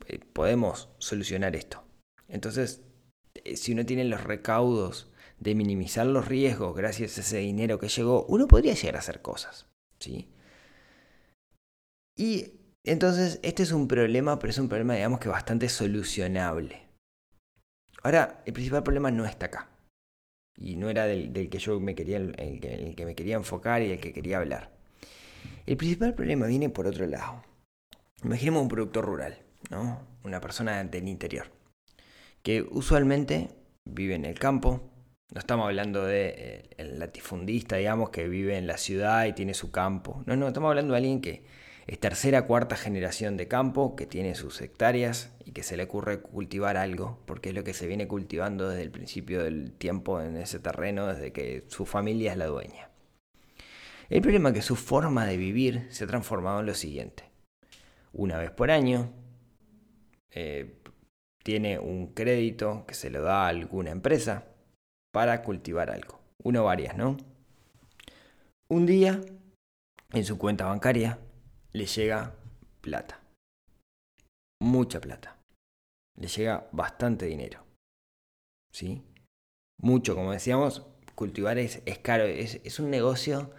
eh, 0.07 0.19
podemos 0.19 0.89
solucionar 0.97 1.55
esto. 1.55 1.83
Entonces, 2.27 2.83
eh, 3.35 3.55
si 3.57 3.73
uno 3.73 3.85
tiene 3.85 4.03
los 4.05 4.23
recaudos 4.23 5.11
de 5.39 5.55
minimizar 5.55 6.05
los 6.05 6.27
riesgos 6.27 6.75
gracias 6.75 7.17
a 7.17 7.21
ese 7.21 7.37
dinero 7.39 7.79
que 7.79 7.89
llegó, 7.89 8.25
uno 8.25 8.47
podría 8.47 8.73
llegar 8.73 8.95
a 8.95 8.99
hacer 8.99 9.21
cosas, 9.21 9.67
¿sí? 9.99 10.29
Y 12.15 12.62
entonces, 12.91 13.39
este 13.43 13.63
es 13.63 13.71
un 13.71 13.87
problema, 13.87 14.39
pero 14.39 14.51
es 14.51 14.57
un 14.57 14.69
problema, 14.69 14.95
digamos 14.95 15.19
que 15.19 15.29
bastante 15.29 15.69
solucionable. 15.69 16.83
Ahora, 18.03 18.41
el 18.45 18.53
principal 18.53 18.83
problema 18.83 19.11
no 19.11 19.25
está 19.25 19.45
acá 19.45 19.69
y 20.57 20.75
no 20.75 20.89
era 20.89 21.05
del, 21.05 21.49
que 21.49 21.57
yo 21.57 21.79
me 21.79 21.95
quería, 21.95 22.17
el, 22.17 22.95
que 22.95 23.05
me 23.05 23.15
quería 23.15 23.35
enfocar 23.35 23.81
y 23.81 23.91
el 23.91 23.99
que 23.99 24.13
quería 24.13 24.37
hablar. 24.37 24.71
El 25.65 25.77
principal 25.77 26.13
problema 26.13 26.45
viene 26.47 26.69
por 26.69 26.87
otro 26.87 27.07
lado. 27.07 27.43
Imaginemos 28.23 28.61
un 28.63 28.67
productor 28.67 29.05
rural, 29.05 29.37
¿no? 29.69 30.01
Una 30.23 30.39
persona 30.39 30.83
del 30.83 31.07
interior, 31.07 31.47
que 32.41 32.61
usualmente 32.61 33.49
vive 33.85 34.15
en 34.15 34.25
el 34.25 34.37
campo. 34.39 34.81
No 35.33 35.39
estamos 35.39 35.65
hablando 35.65 36.05
de 36.05 36.33
eh, 36.37 36.69
el 36.77 36.99
latifundista, 36.99 37.77
digamos, 37.77 38.09
que 38.09 38.27
vive 38.27 38.57
en 38.57 38.67
la 38.67 38.77
ciudad 38.77 39.25
y 39.25 39.33
tiene 39.33 39.53
su 39.53 39.71
campo. 39.71 40.23
No, 40.25 40.35
no, 40.35 40.47
estamos 40.47 40.69
hablando 40.69 40.93
de 40.93 40.97
alguien 40.97 41.21
que 41.21 41.43
es 41.85 41.99
tercera, 41.99 42.47
cuarta 42.47 42.77
generación 42.77 43.35
de 43.35 43.47
campo, 43.47 43.95
que 43.95 44.05
tiene 44.05 44.35
sus 44.35 44.61
hectáreas 44.61 45.31
y 45.43 45.51
que 45.51 45.63
se 45.63 45.75
le 45.75 45.83
ocurre 45.83 46.21
cultivar 46.21 46.77
algo, 46.77 47.19
porque 47.25 47.49
es 47.49 47.55
lo 47.55 47.63
que 47.63 47.73
se 47.73 47.87
viene 47.87 48.07
cultivando 48.07 48.69
desde 48.69 48.83
el 48.83 48.91
principio 48.91 49.43
del 49.43 49.73
tiempo 49.73 50.21
en 50.21 50.37
ese 50.37 50.59
terreno, 50.59 51.07
desde 51.07 51.33
que 51.33 51.65
su 51.67 51.85
familia 51.85 52.31
es 52.31 52.37
la 52.37 52.45
dueña. 52.45 52.89
El 54.09 54.21
problema 54.21 54.49
es 54.49 54.55
que 54.55 54.61
su 54.61 54.75
forma 54.75 55.25
de 55.25 55.37
vivir 55.37 55.87
se 55.89 56.05
ha 56.05 56.07
transformado 56.07 56.61
en 56.61 56.67
lo 56.67 56.73
siguiente. 56.73 57.23
Una 58.13 58.37
vez 58.37 58.51
por 58.51 58.71
año, 58.71 59.11
eh, 60.31 60.79
tiene 61.43 61.79
un 61.79 62.13
crédito 62.13 62.85
que 62.87 62.93
se 62.93 63.09
lo 63.09 63.21
da 63.21 63.45
a 63.45 63.49
alguna 63.49 63.91
empresa 63.91 64.45
para 65.11 65.41
cultivar 65.43 65.89
algo. 65.89 66.21
Una 66.43 66.61
o 66.61 66.65
varias, 66.65 66.95
¿no? 66.95 67.17
Un 68.69 68.85
día, 68.85 69.19
en 70.11 70.25
su 70.25 70.37
cuenta 70.37 70.65
bancaria, 70.65 71.19
le 71.73 71.85
llega 71.85 72.35
plata. 72.81 73.19
Mucha 74.61 75.01
plata. 75.01 75.37
Le 76.19 76.27
llega 76.27 76.67
bastante 76.71 77.25
dinero. 77.25 77.65
¿Sí? 78.71 79.03
Mucho, 79.81 80.15
como 80.15 80.31
decíamos, 80.31 80.85
cultivar 81.15 81.57
es, 81.57 81.81
es 81.85 81.99
caro. 81.99 82.23
Es, 82.23 82.61
es, 82.63 82.79
un 82.79 82.89
negocio 82.89 83.51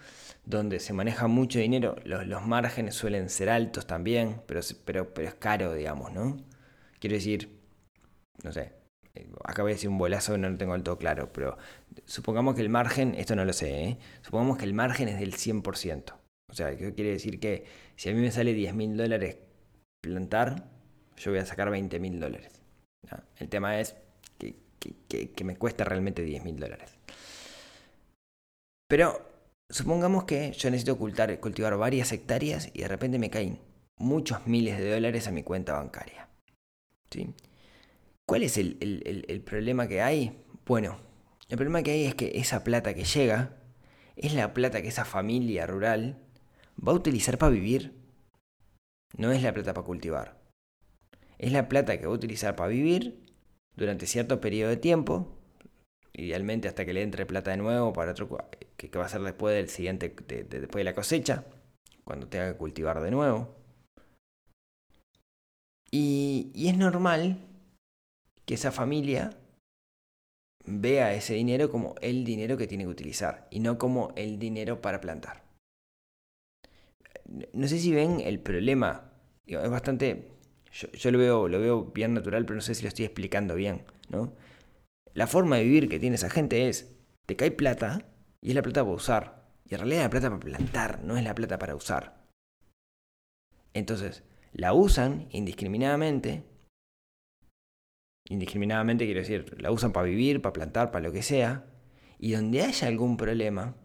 donde 0.45 0.81
se 0.81 0.93
maneja 0.93 1.27
mucho 1.27 1.59
dinero. 1.59 1.97
Los, 2.05 2.27
los 2.27 2.47
márgenes 2.47 2.95
suelen 2.95 3.29
ser 3.29 3.51
altos 3.51 3.87
también, 3.87 4.43
pero, 4.47 4.61
pero, 4.85 5.13
pero 5.13 5.29
es 5.29 5.35
caro, 5.35 5.75
digamos, 5.75 6.13
¿no? 6.13 6.37
Quiero 7.01 7.17
decir, 7.17 7.61
no 8.43 8.53
sé, 8.53 8.73
acá 9.45 9.63
voy 9.63 9.73
a 9.73 9.75
decir 9.75 9.91
un 9.91 9.99
bolazo, 9.99 10.39
no 10.39 10.49
lo 10.49 10.57
tengo 10.57 10.73
del 10.73 10.83
todo 10.83 10.99
claro, 10.99 11.33
pero 11.33 11.59
supongamos 12.05 12.55
que 12.55 12.63
el 12.63 12.69
margen, 12.69 13.15
esto 13.15 13.37
no 13.37 13.45
lo 13.45 13.53
sé, 13.53 13.85
¿eh? 13.85 13.99
supongamos 14.23 14.59
que 14.59 14.65
el 14.65 14.75
margen 14.75 15.09
es 15.09 15.19
del 15.19 15.35
100%. 15.35 16.24
O 16.55 16.57
sea, 16.57 16.77
¿qué 16.77 16.95
quiere 16.95 17.11
decir 17.11 17.41
que 17.41 17.65
si 17.97 18.11
a 18.11 18.13
mí 18.13 18.21
me 18.21 18.31
sale 18.31 18.55
10 18.55 18.75
mil 18.75 18.97
dólares 18.97 19.39
plantar, 20.01 20.71
yo 21.17 21.33
voy 21.33 21.41
a 21.41 21.47
sacar 21.47 21.69
20 21.69 21.99
mil 21.99 22.21
dólares. 22.21 22.61
El 23.39 23.49
tema 23.49 23.81
es 23.81 23.97
que, 24.39 25.45
me 25.45 25.57
cuesta 25.57 25.83
realmente 25.83 26.23
10 26.23 26.45
mil 26.45 26.61
dólares. 26.61 26.97
Pero 28.89 29.21
supongamos 29.69 30.25
que 30.25 30.53
yo 30.53 30.71
necesito 30.71 30.97
cultivar, 30.97 31.77
varias 31.77 32.13
hectáreas 32.13 32.71
y 32.73 32.83
de 32.83 32.89
repente 32.89 33.19
me 33.19 33.31
caen 33.31 33.59
muchos 33.97 34.47
miles 34.47 34.79
de 34.79 34.95
dólares 34.95 35.27
a 35.27 35.33
mi 35.33 35.43
cuenta 35.43 35.73
bancaria. 35.73 36.29
¿Cuál 38.27 38.45
es 38.45 38.59
el, 38.59 39.43
problema 39.45 39.89
que 39.89 40.03
hay? 40.03 40.45
Bueno, 40.67 41.01
el 41.49 41.57
problema 41.57 41.83
que 41.83 41.91
hay 41.91 42.05
es 42.05 42.15
que 42.15 42.39
esa 42.39 42.63
plata 42.63 42.95
que 42.95 43.03
llega 43.03 43.57
es 44.15 44.35
la 44.35 44.55
plata 44.55 44.83
que 44.83 44.89
esa 44.89 45.05
familia 45.05 45.67
rural 45.67 46.24
va 46.77 46.93
a 46.93 46.97
utilizar 46.97 47.39
para 47.39 47.53
vivir. 47.53 47.95
No 49.17 49.33
es 49.33 49.43
la 49.43 49.53
plata 49.53 49.75
para 49.75 49.87
cultivar. 49.87 50.41
Es 51.39 51.53
la 51.53 51.69
plata 51.69 51.99
que 51.99 52.07
va 52.07 52.13
a 52.13 52.17
utilizar 52.17 52.57
para 52.57 52.69
vivir 52.69 53.25
durante 53.77 54.07
cierto 54.07 54.41
periodo 54.41 54.71
de 54.71 54.77
tiempo, 54.77 55.37
idealmente 56.13 56.69
hasta 56.69 56.85
que 56.85 56.93
le 56.93 57.03
entre 57.03 57.27
plata 57.27 57.51
de 57.51 57.57
nuevo 57.57 57.93
para 57.93 58.13
otro 58.13 58.29
que, 58.77 58.91
que 58.91 58.99
va 58.99 59.07
a 59.07 59.09
ser 59.09 59.21
después 59.23 59.55
del 59.55 59.69
siguiente 59.69 60.15
de, 60.27 60.45
de, 60.45 60.61
después 60.61 60.81
de 60.81 60.85
la 60.85 60.95
cosecha, 60.95 61.45
cuando 62.05 62.29
tenga 62.29 62.53
que 62.53 62.59
cultivar 62.59 63.01
de 63.01 63.11
nuevo. 63.11 63.55
Y 65.91 66.51
es 66.57 66.77
normal 66.77 67.39
que 68.47 68.55
esa 68.55 68.73
familia 68.73 69.31
vea 70.67 71.15
ese 71.15 71.35
dinero 71.35 71.71
como 71.71 71.95
el 72.01 72.25
dinero 72.25 72.57
que 72.57 72.67
tiene 72.67 72.85
que 72.85 72.91
utilizar 72.91 73.47
y 73.51 73.61
no 73.61 73.79
como 73.79 74.13
el 74.17 74.39
dinero 74.39 74.81
para 74.81 75.01
plantar 75.01 75.44
no 77.53 77.69
sé 77.69 77.79
si 77.79 77.93
ven 77.93 78.21
el 78.21 78.41
problema. 78.41 79.13
es 79.47 79.71
bastante. 79.71 80.31
Yo, 80.73 81.11
lo, 81.11 81.19
veo, 81.19 81.49
lo 81.49 81.61
veo 81.61 81.85
bien 81.87 82.15
natural, 82.15 82.45
pero 82.45 82.57
no 82.57 82.61
sé 82.61 82.75
si 82.75 82.83
lo 82.83 82.89
estoy 82.89 83.05
explicando 83.05 83.55
bien, 83.55 83.83
¿no? 84.09 84.33
La 85.13 85.29
forma 85.29 85.57
de 85.57 85.65
vivir 85.65 85.89
que 85.89 86.01
tiene 86.01 86.17
esa 86.17 86.31
gente 86.31 86.69
es: 86.69 86.97
te 87.27 87.37
cae 87.37 87.51
plata 87.51 88.07
y 88.41 88.51
es 88.51 88.55
la 88.55 88.63
plata 88.63 88.83
para 88.83 88.95
usar. 88.95 89.45
Y 89.69 89.75
en 89.75 89.81
realidad 89.81 90.01
es 90.01 90.05
la 90.07 90.11
plata 90.11 90.31
para 90.31 90.41
plantar, 90.41 91.05
no 91.05 91.17
es 91.17 91.25
la 91.25 91.35
plata 91.35 91.59
para 91.59 91.77
usar. 91.77 92.25
Entonces, 93.73 94.25
la 94.53 94.73
usan 94.73 95.29
indiscriminadamente. 95.31 96.45
Indiscriminadamente 98.29 99.05
quiero 99.05 99.21
decir, 99.21 99.61
la 99.61 99.71
usan 99.71 99.93
para 99.93 100.07
vivir, 100.07 100.43
para 100.43 100.53
plantar, 100.53 100.91
para 100.91 101.05
lo 101.07 101.13
que 101.13 101.23
sea. 101.23 101.67
Y 102.19 102.33
donde 102.33 102.63
haya 102.63 102.89
algún 102.89 103.17
problema, 103.17 103.77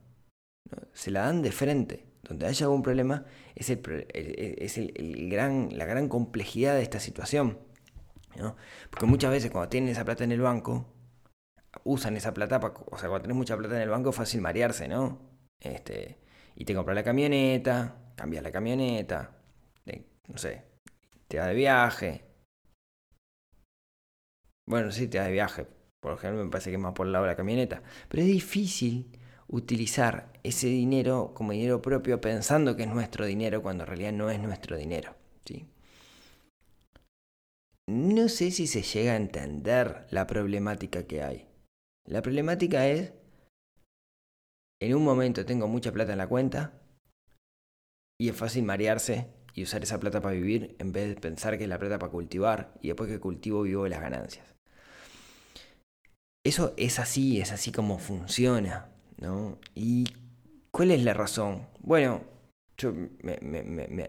se 0.94 1.12
la 1.12 1.22
dan 1.22 1.41
de 1.41 1.51
frente 1.51 2.09
donde 2.29 2.45
haya 2.45 2.65
algún 2.67 2.83
problema, 2.83 3.25
es, 3.55 3.69
el, 3.69 3.81
es 4.13 4.77
el, 4.77 5.29
gran, 5.29 5.69
la 5.77 5.86
gran 5.86 6.07
complejidad 6.07 6.75
de 6.75 6.83
esta 6.83 7.00
situación. 7.00 7.57
¿no? 8.38 8.55
Porque 8.89 9.07
muchas 9.07 9.31
veces 9.31 9.51
cuando 9.51 9.67
tienen 9.67 9.89
esa 9.89 10.05
plata 10.05 10.24
en 10.24 10.31
el 10.31 10.41
banco, 10.41 10.86
usan 11.83 12.15
esa 12.15 12.33
plata, 12.33 12.59
para, 12.59 12.75
o 12.75 12.98
sea, 12.98 13.09
cuando 13.09 13.24
tenés 13.24 13.36
mucha 13.36 13.57
plata 13.57 13.75
en 13.75 13.81
el 13.81 13.89
banco 13.89 14.12
es 14.12 14.15
fácil 14.15 14.41
marearse, 14.41 14.88
¿no? 14.88 15.19
Este, 15.59 16.19
y 16.55 16.65
te 16.65 16.75
compras 16.75 16.95
la 16.95 17.03
camioneta, 17.03 18.13
cambias 18.15 18.43
la 18.43 18.51
camioneta, 18.51 19.36
no 20.27 20.38
sé, 20.38 20.63
te 21.27 21.39
vas 21.39 21.48
de 21.48 21.55
viaje. 21.55 22.25
Bueno, 24.67 24.91
sí, 24.91 25.07
te 25.07 25.17
vas 25.17 25.27
de 25.27 25.33
viaje. 25.33 25.67
Por 26.00 26.13
ejemplo, 26.13 26.43
me 26.43 26.51
parece 26.51 26.69
que 26.69 26.75
es 26.75 26.81
más 26.81 26.93
por 26.93 27.07
el 27.07 27.13
lado 27.13 27.25
de 27.25 27.31
la 27.31 27.36
camioneta. 27.36 27.81
Pero 28.07 28.21
es 28.21 28.29
difícil 28.29 29.19
utilizar 29.50 30.32
ese 30.44 30.68
dinero 30.68 31.34
como 31.34 31.51
dinero 31.51 31.82
propio 31.82 32.22
pensando 32.22 32.75
que 32.75 32.84
es 32.84 32.89
nuestro 32.89 33.25
dinero 33.25 33.62
cuando 33.62 33.84
en 33.84 33.88
realidad 33.88 34.13
no 34.13 34.29
es 34.29 34.39
nuestro 34.39 34.77
dinero. 34.77 35.15
¿sí? 35.46 35.65
No 37.88 38.29
sé 38.29 38.51
si 38.51 38.68
se 38.68 38.84
llega 38.84 39.13
a 39.13 39.18
entender 39.18 40.08
la 40.12 40.27
problemática 40.27 41.08
que 41.08 41.24
hay. 41.24 41.48
La 42.06 42.22
problemática 42.22 42.88
es, 42.88 43.13
en 44.79 44.96
un 44.96 45.03
momento 45.03 45.46
tengo 45.46 45.68
mucha 45.68 45.91
plata 45.91 46.12
en 46.12 46.20
la 46.20 46.27
cuenta 46.27 46.79
y 48.20 48.29
es 48.29 48.36
fácil 48.36 48.63
marearse 48.63 49.27
y 49.56 49.63
usar 49.63 49.82
esa 49.84 50.00
plata 50.00 50.22
para 50.22 50.36
vivir 50.36 50.75
en 50.79 50.91
vez 50.91 51.10
de 51.10 51.20
pensar 51.20 51.58
que 51.58 51.63
es 51.63 51.70
la 51.70 51.79
plata 51.79 51.98
para 51.98 52.12
cultivar 52.12 52.74
y 52.82 52.88
después 52.88 53.10
que 53.10 53.20
cultivo 53.20 53.63
vivo 53.63 53.84
de 53.84 53.89
las 53.89 54.01
ganancias. 54.01 54.46
Eso 56.46 56.74
es 56.77 57.00
así, 57.00 57.41
es 57.41 57.51
así 57.51 57.72
como 57.72 58.00
funciona. 58.00 58.89
¿No? 59.20 59.60
¿Y 59.76 60.06
cuál 60.72 60.92
es 60.92 61.04
la 61.04 61.14
razón? 61.14 61.68
Bueno, 61.80 62.24
yo 62.78 62.94
me, 62.94 64.08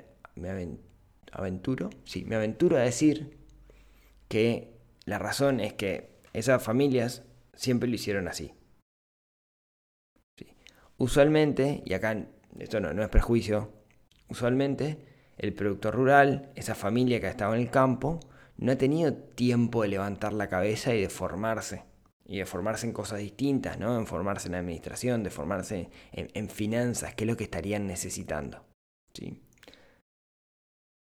aventuro, 1.32 1.90
sí, 2.04 2.24
me 2.24 2.36
aventuro 2.36 2.76
a 2.76 2.80
decir 2.80 3.38
que 4.28 4.76
la 5.04 5.18
razón 5.18 5.60
es 5.60 5.74
que 5.74 6.20
esas 6.32 6.62
familias 6.62 7.24
siempre 7.54 7.88
lo 7.88 7.96
hicieron 7.96 8.28
así. 8.28 8.54
Sí. 10.36 10.46
Usualmente, 10.98 11.82
y 11.84 11.94
acá 11.94 12.28
esto 12.58 12.80
no, 12.80 12.92
no 12.92 13.02
es 13.02 13.08
prejuicio, 13.08 13.72
usualmente 14.28 14.98
el 15.38 15.54
productor 15.54 15.94
rural, 15.94 16.52
esa 16.54 16.74
familia 16.74 17.20
que 17.20 17.26
ha 17.26 17.30
estado 17.30 17.54
en 17.54 17.62
el 17.62 17.70
campo, 17.70 18.20
no 18.58 18.72
ha 18.72 18.76
tenido 18.76 19.14
tiempo 19.14 19.82
de 19.82 19.88
levantar 19.88 20.34
la 20.34 20.48
cabeza 20.48 20.94
y 20.94 21.00
de 21.00 21.08
formarse 21.08 21.89
y 22.30 22.38
de 22.38 22.46
formarse 22.46 22.86
en 22.86 22.92
cosas 22.92 23.18
distintas, 23.18 23.80
¿no? 23.80 23.98
En 23.98 24.06
formarse 24.06 24.46
en 24.46 24.54
administración, 24.54 25.24
de 25.24 25.30
formarse 25.30 25.90
en, 26.12 26.48
finanzas, 26.48 27.12
que 27.12 27.24
es 27.24 27.28
lo 27.28 27.36
que 27.36 27.42
estarían 27.42 27.88
necesitando. 27.88 28.64
¿sí? 29.12 29.42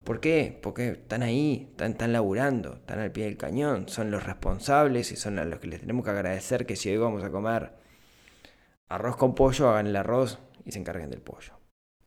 ¿Por 0.04 0.20
qué? 0.20 0.58
Porque 0.62 0.90
están 0.90 1.22
ahí, 1.22 1.68
están, 1.70 1.92
están 1.92 2.12
laburando, 2.12 2.74
están 2.74 2.98
al 2.98 3.10
pie 3.10 3.24
del 3.24 3.38
cañón, 3.38 3.88
son 3.88 4.10
los 4.10 4.24
responsables 4.24 5.12
y 5.12 5.16
son 5.16 5.38
a 5.38 5.46
los 5.46 5.60
que 5.60 5.68
les 5.68 5.80
tenemos 5.80 6.04
que 6.04 6.10
agradecer 6.10 6.66
que 6.66 6.76
si 6.76 6.90
hoy 6.90 6.98
vamos 6.98 7.24
a 7.24 7.30
comer 7.30 7.72
arroz 8.88 9.16
con 9.16 9.34
pollo, 9.34 9.70
hagan 9.70 9.86
el 9.86 9.96
arroz 9.96 10.40
y 10.66 10.72
se 10.72 10.78
encarguen 10.78 11.08
del 11.08 11.22
pollo. 11.22 11.54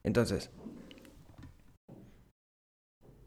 Entonces, 0.04 0.52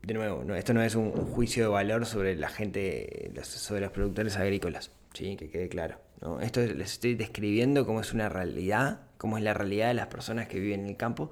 de 0.02 0.14
nuevo, 0.14 0.54
esto 0.54 0.72
no 0.72 0.82
es 0.82 0.94
un, 0.94 1.06
un, 1.06 1.26
juicio 1.26 1.64
de 1.64 1.68
valor 1.70 2.06
sobre 2.06 2.36
la 2.36 2.48
gente, 2.48 3.32
sobre 3.42 3.80
los 3.80 3.90
productores 3.90 4.36
agrícolas. 4.36 4.92
¿Sí? 5.14 5.36
que 5.36 5.50
quede 5.50 5.68
claro. 5.68 5.98
Esto 6.40 6.60
les 6.60 6.92
estoy 6.92 7.14
describiendo 7.14 7.86
cómo 7.86 8.00
es 8.00 8.12
una 8.12 8.28
realidad, 8.28 9.00
cómo 9.16 9.38
es 9.38 9.44
la 9.44 9.54
realidad 9.54 9.88
de 9.88 9.94
las 9.94 10.08
personas 10.08 10.48
que 10.48 10.60
viven 10.60 10.80
en 10.80 10.86
el 10.90 10.96
campo, 10.96 11.30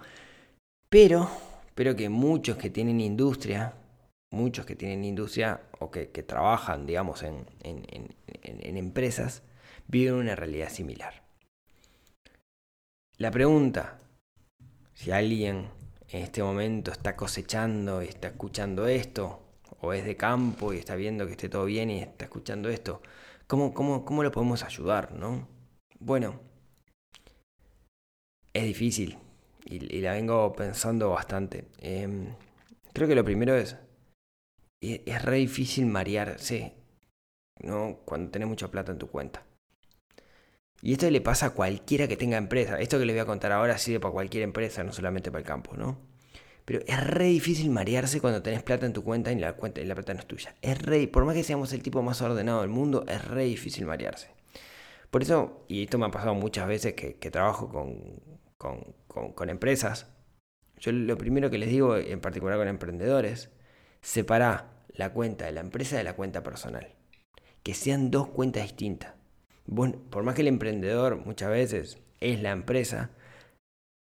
pero, 0.88 1.30
pero 1.74 1.94
que 1.94 2.08
muchos 2.08 2.56
que 2.56 2.70
tienen 2.70 3.00
industria, 3.00 3.74
muchos 4.30 4.64
que 4.64 4.76
tienen 4.76 5.04
industria 5.04 5.60
o 5.78 5.90
que, 5.90 6.06
trabajan, 6.06 6.86
digamos, 6.86 7.22
en, 7.22 7.44
en 7.62 8.76
empresas, 8.76 9.42
viven 9.86 10.14
una 10.14 10.36
realidad 10.36 10.70
similar. 10.70 11.22
La 13.18 13.30
pregunta, 13.30 13.98
si 14.94 15.10
alguien 15.10 15.68
en 16.10 16.22
este 16.22 16.42
momento 16.42 16.92
está 16.92 17.16
cosechando 17.16 18.02
y 18.02 18.06
está 18.06 18.28
escuchando 18.28 18.86
esto, 18.86 19.42
o 19.80 19.92
es 19.92 20.04
de 20.04 20.16
campo 20.16 20.72
y 20.72 20.78
está 20.78 20.96
viendo 20.96 21.26
que 21.26 21.32
esté 21.32 21.48
todo 21.48 21.64
bien 21.64 21.90
y 21.90 22.00
está 22.00 22.24
escuchando 22.24 22.68
esto, 22.68 23.02
¿Cómo, 23.48 23.72
cómo, 23.72 24.04
cómo 24.04 24.22
lo 24.22 24.30
podemos 24.30 24.62
ayudar, 24.62 25.12
no? 25.12 25.48
Bueno, 25.98 26.38
es 28.52 28.64
difícil 28.64 29.16
y, 29.64 30.00
la 30.02 30.12
vengo 30.12 30.52
pensando 30.52 31.08
bastante. 31.10 31.66
Em, 31.78 32.34
creo 32.92 33.08
que 33.08 33.14
lo 33.14 33.24
primero 33.24 33.56
es, 33.56 33.76
es, 34.82 35.00
es 35.06 35.22
re 35.24 35.38
difícil 35.38 35.86
marearse, 35.86 36.74
¿no? 37.62 38.00
Cuando 38.04 38.30
tenés 38.30 38.48
mucha 38.48 38.70
plata 38.70 38.92
en 38.92 38.98
tu 38.98 39.08
cuenta. 39.08 39.42
Y 40.82 40.92
esto 40.92 41.10
le 41.10 41.22
pasa 41.22 41.46
a 41.46 41.50
cualquiera 41.50 42.06
que 42.06 42.18
tenga 42.18 42.36
empresa. 42.36 42.78
Esto 42.78 42.98
que 42.98 43.06
les 43.06 43.16
voy 43.16 43.22
a 43.22 43.26
contar 43.26 43.52
ahora 43.52 43.78
sirve 43.78 43.98
para 43.98 44.12
cualquier 44.12 44.42
empresa, 44.44 44.84
no 44.84 44.92
solamente 44.92 45.30
para 45.30 45.40
el 45.40 45.46
campo, 45.46 45.74
¿no? 45.74 45.98
Pero 46.68 46.80
es 46.86 47.02
re 47.02 47.24
difícil 47.24 47.70
marearse 47.70 48.20
cuando 48.20 48.42
tenés 48.42 48.62
plata 48.62 48.84
en 48.84 48.92
tu 48.92 49.02
cuenta 49.02 49.32
y 49.32 49.36
la, 49.36 49.54
cuenta, 49.54 49.80
y 49.80 49.86
la 49.86 49.94
plata 49.94 50.12
no 50.12 50.20
es 50.20 50.26
tuya. 50.26 50.54
Es 50.60 50.82
re, 50.82 51.08
por 51.08 51.24
más 51.24 51.34
que 51.34 51.42
seamos 51.42 51.72
el 51.72 51.82
tipo 51.82 52.02
más 52.02 52.20
ordenado 52.20 52.60
del 52.60 52.68
mundo, 52.68 53.06
es 53.08 53.26
re 53.26 53.44
difícil 53.44 53.86
marearse. 53.86 54.28
Por 55.10 55.22
eso, 55.22 55.64
y 55.66 55.84
esto 55.84 55.96
me 55.96 56.04
ha 56.04 56.10
pasado 56.10 56.34
muchas 56.34 56.68
veces 56.68 56.92
que, 56.92 57.30
trabajo 57.30 57.70
con, 57.70 58.20
con, 58.58 59.32
con, 59.32 59.48
empresas, 59.48 60.12
yo 60.78 60.92
lo 60.92 61.16
primero 61.16 61.48
que 61.48 61.56
les 61.56 61.70
digo, 61.70 61.96
en 61.96 62.20
particular 62.20 62.58
con 62.58 62.68
emprendedores, 62.68 63.48
separa 64.02 64.84
la 64.88 65.14
cuenta 65.14 65.46
de 65.46 65.52
la 65.52 65.60
empresa 65.60 65.96
de 65.96 66.04
la 66.04 66.16
cuenta 66.16 66.42
personal. 66.42 66.96
Que 67.62 67.72
sean 67.72 68.10
dos 68.10 68.28
cuentas 68.28 68.64
distintas. 68.64 69.14
Vos, 69.64 69.92
por 70.10 70.22
más 70.22 70.34
que 70.34 70.42
el 70.42 70.48
emprendedor 70.48 71.16
muchas 71.24 71.48
veces 71.48 71.96
es 72.20 72.42
la 72.42 72.50
empresa, 72.50 73.12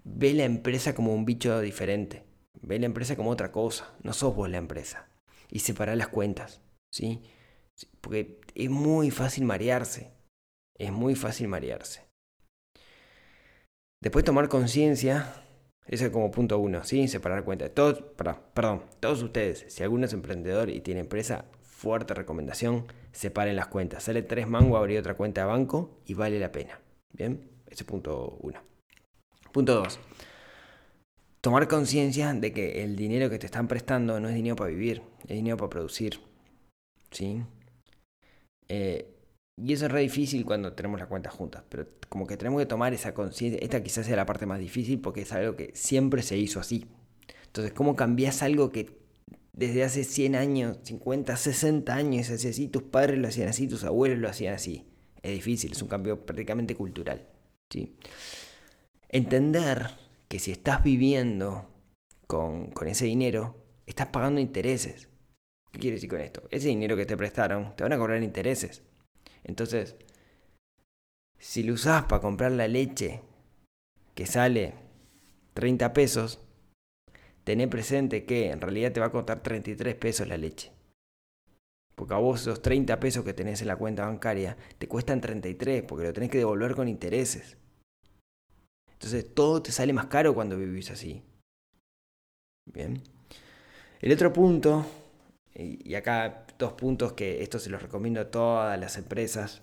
ve 0.05 0.35
la 0.35 0.45
empresa 0.45 0.95
como 0.95 1.15
un 1.15 1.25
bicho 1.25 1.59
diferente. 1.63 2.29
Ve 2.63 2.79
la 2.79 2.87
empresa 2.87 3.17
como 3.17 3.31
otra 3.31 3.53
cosa. 3.53 3.93
No 4.03 4.13
sos 4.13 4.35
vos 4.35 4.49
la 4.49 4.59
empresa. 4.59 5.09
Y 5.51 5.61
separa 5.61 5.97
las 5.97 6.09
cuentas. 6.09 6.61
¿sí? 6.91 7.23
Porque 8.01 8.41
es 8.55 8.71
muy 8.71 9.11
fácil 9.11 9.45
marearse. 9.45 10.13
Es 10.77 10.93
muy 10.93 11.15
fácil 11.15 11.49
marearse. 11.49 12.07
Después 14.03 14.25
tomar 14.25 14.49
conciencia. 14.49 15.45
Ese 15.87 16.07
es 16.07 16.11
como 16.11 16.31
punto 16.31 16.59
uno, 16.59 16.85
¿sí? 16.85 17.09
Separar 17.09 17.45
cuentas. 17.45 17.73
Todos, 17.75 18.03
perdón, 18.17 18.37
perdón, 18.55 18.83
todos 19.01 19.23
ustedes, 19.23 19.65
si 19.69 19.83
alguno 19.83 20.07
es 20.07 20.13
emprendedor 20.13 20.71
y 20.71 20.81
tiene 20.81 21.01
empresa, 21.01 21.47
fuerte 21.63 22.15
recomendación, 22.15 22.87
separen 23.13 23.57
las 23.57 23.67
cuentas. 23.67 24.05
Sale 24.05 24.23
tres 24.23 24.47
mangos 24.47 24.79
abrir 24.79 25.01
otra 25.01 25.15
cuenta 25.15 25.41
de 25.41 25.49
banco 25.49 25.99
y 26.07 26.15
vale 26.15 26.39
la 26.39 26.53
pena. 26.53 26.81
Bien, 27.13 27.51
ese 27.67 27.85
punto 27.85 28.39
uno. 28.41 28.63
Punto 29.53 29.75
dos. 29.75 29.99
Tomar 31.41 31.69
conciencia 31.69 32.33
de 32.35 32.53
que 32.53 32.83
el 32.85 32.97
dinero 32.97 33.31
que 33.31 33.39
te 33.39 33.47
están 33.47 33.67
prestando 33.67 34.21
no 34.21 34.29
es 34.29 34.35
dinero 34.35 34.57
para 34.57 34.71
vivir, 34.71 35.03
es 35.23 35.37
dinero 35.37 35.57
para 35.57 35.71
producir. 35.71 36.21
¿Sí? 37.11 37.43
Eh, 38.69 39.17
y 39.57 39.73
eso 39.73 39.87
es 39.87 39.93
re 39.93 40.01
difícil 40.01 40.45
cuando 40.45 40.73
tenemos 40.73 41.01
las 41.01 41.09
cuentas 41.09 41.33
juntas, 41.33 41.65
pero 41.69 41.87
como 42.09 42.27
que 42.27 42.37
tenemos 42.37 42.61
que 42.61 42.67
tomar 42.67 42.95
esa 42.95 43.15
conciencia. 43.15 43.59
Esta 43.63 43.83
quizás 43.83 44.07
sea 44.07 44.17
la 44.17 44.27
parte 44.27 44.47
más 44.47 44.59
difícil 44.59 45.01
porque 45.01 45.23
es 45.23 45.33
algo 45.33 45.57
que 45.57 45.71
siempre 45.75 46.23
se 46.23 46.37
hizo 46.37 46.61
así. 46.61 46.87
Entonces, 47.47 47.73
¿cómo 47.73 47.97
cambias 47.97 48.43
algo 48.43 48.71
que 48.71 48.99
desde 49.53 49.83
hace 49.83 50.05
100 50.05 50.37
años, 50.37 50.79
50, 50.85 51.37
60 51.37 51.95
años 51.95 52.27
se 52.27 52.35
hacía 52.35 52.51
así? 52.51 52.69
Tus 52.69 52.85
padres 52.85 53.19
lo 53.19 53.29
hacían 53.29 53.49
así, 53.49 53.67
tus 53.67 53.85
abuelos 53.85 54.19
lo 54.19 54.29
hacían 54.29 54.55
así. 54.55 54.87
Es 55.23 55.33
difícil, 55.33 55.73
es 55.73 55.83
un 55.83 55.89
cambio 55.89 56.25
prácticamente 56.25 56.75
cultural. 56.75 57.27
¿sí? 57.71 57.97
Entender 59.09 59.91
que 60.31 60.39
si 60.39 60.53
estás 60.53 60.85
viviendo 60.85 61.69
con, 62.29 62.71
con 62.71 62.87
ese 62.87 63.05
dinero, 63.05 63.57
estás 63.85 64.07
pagando 64.07 64.41
intereses. 64.41 65.09
¿Qué 65.73 65.81
quiere 65.81 65.97
decir 65.97 66.09
con 66.09 66.21
esto? 66.21 66.45
Ese 66.53 66.69
dinero 66.69 66.97
que 66.97 67.05
te 67.05 67.17
prestaron, 67.17 67.75
te 67.75 67.83
van 67.83 67.93
a 67.93 67.99
cobrar 67.99 68.23
intereses. 68.23 68.85
Entonces, 69.43 69.97
si 71.37 71.65
lo 71.65 71.75
usás 71.75 72.05
para 72.05 72.23
comprar 72.23 72.53
la 72.53 72.69
leche 72.69 73.23
que 74.15 74.25
sale 74.25 74.75
30 75.55 75.93
pesos, 75.93 76.41
tené 77.43 77.67
presente 77.67 78.25
que 78.25 78.53
en 78.53 78.61
realidad 78.61 78.93
te 78.93 79.01
va 79.01 79.07
a 79.07 79.13
costar 79.13 79.43
33 79.43 79.97
pesos 79.97 80.29
la 80.29 80.37
leche. 80.37 80.71
Porque 81.97 82.15
a 82.15 82.19
vos 82.19 82.43
esos 82.43 82.63
30 82.63 83.01
pesos 83.01 83.25
que 83.25 83.35
tenés 83.35 83.63
en 83.63 83.67
la 83.67 83.77
cuenta 83.77 84.07
bancaria 84.07 84.57
te 84.79 84.87
cuestan 84.87 85.21
33 85.21 85.83
porque 85.83 86.05
lo 86.05 86.13
tenés 86.13 86.31
que 86.31 86.39
devolver 86.39 86.77
con 86.77 86.87
intereses. 86.87 87.57
Entonces 89.01 89.35
todo 89.35 89.63
te 89.63 89.73
sale 89.73 89.95
más 89.95 90.07
caro 90.07 90.35
cuando 90.35 90.59
vivís 90.59 90.91
así. 90.91 91.23
Bien. 92.67 93.03
El 94.03 94.13
otro 94.13 94.31
punto, 94.31 94.85
y 95.55 95.95
acá 95.95 96.47
dos 96.59 96.75
puntos 96.75 97.15
que 97.15 97.43
esto 97.43 97.59
se 97.59 97.71
los 97.71 97.81
recomiendo 97.81 98.21
a 98.21 98.31
todas 98.31 98.79
las 98.79 98.99
empresas 98.99 99.63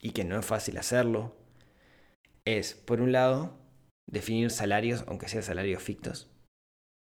y 0.00 0.12
que 0.12 0.22
no 0.22 0.38
es 0.38 0.46
fácil 0.46 0.78
hacerlo, 0.78 1.34
es, 2.44 2.74
por 2.74 3.00
un 3.00 3.10
lado, 3.10 3.58
definir 4.06 4.52
salarios, 4.52 5.04
aunque 5.08 5.28
sean 5.28 5.42
salarios 5.42 5.82
fictos. 5.82 6.30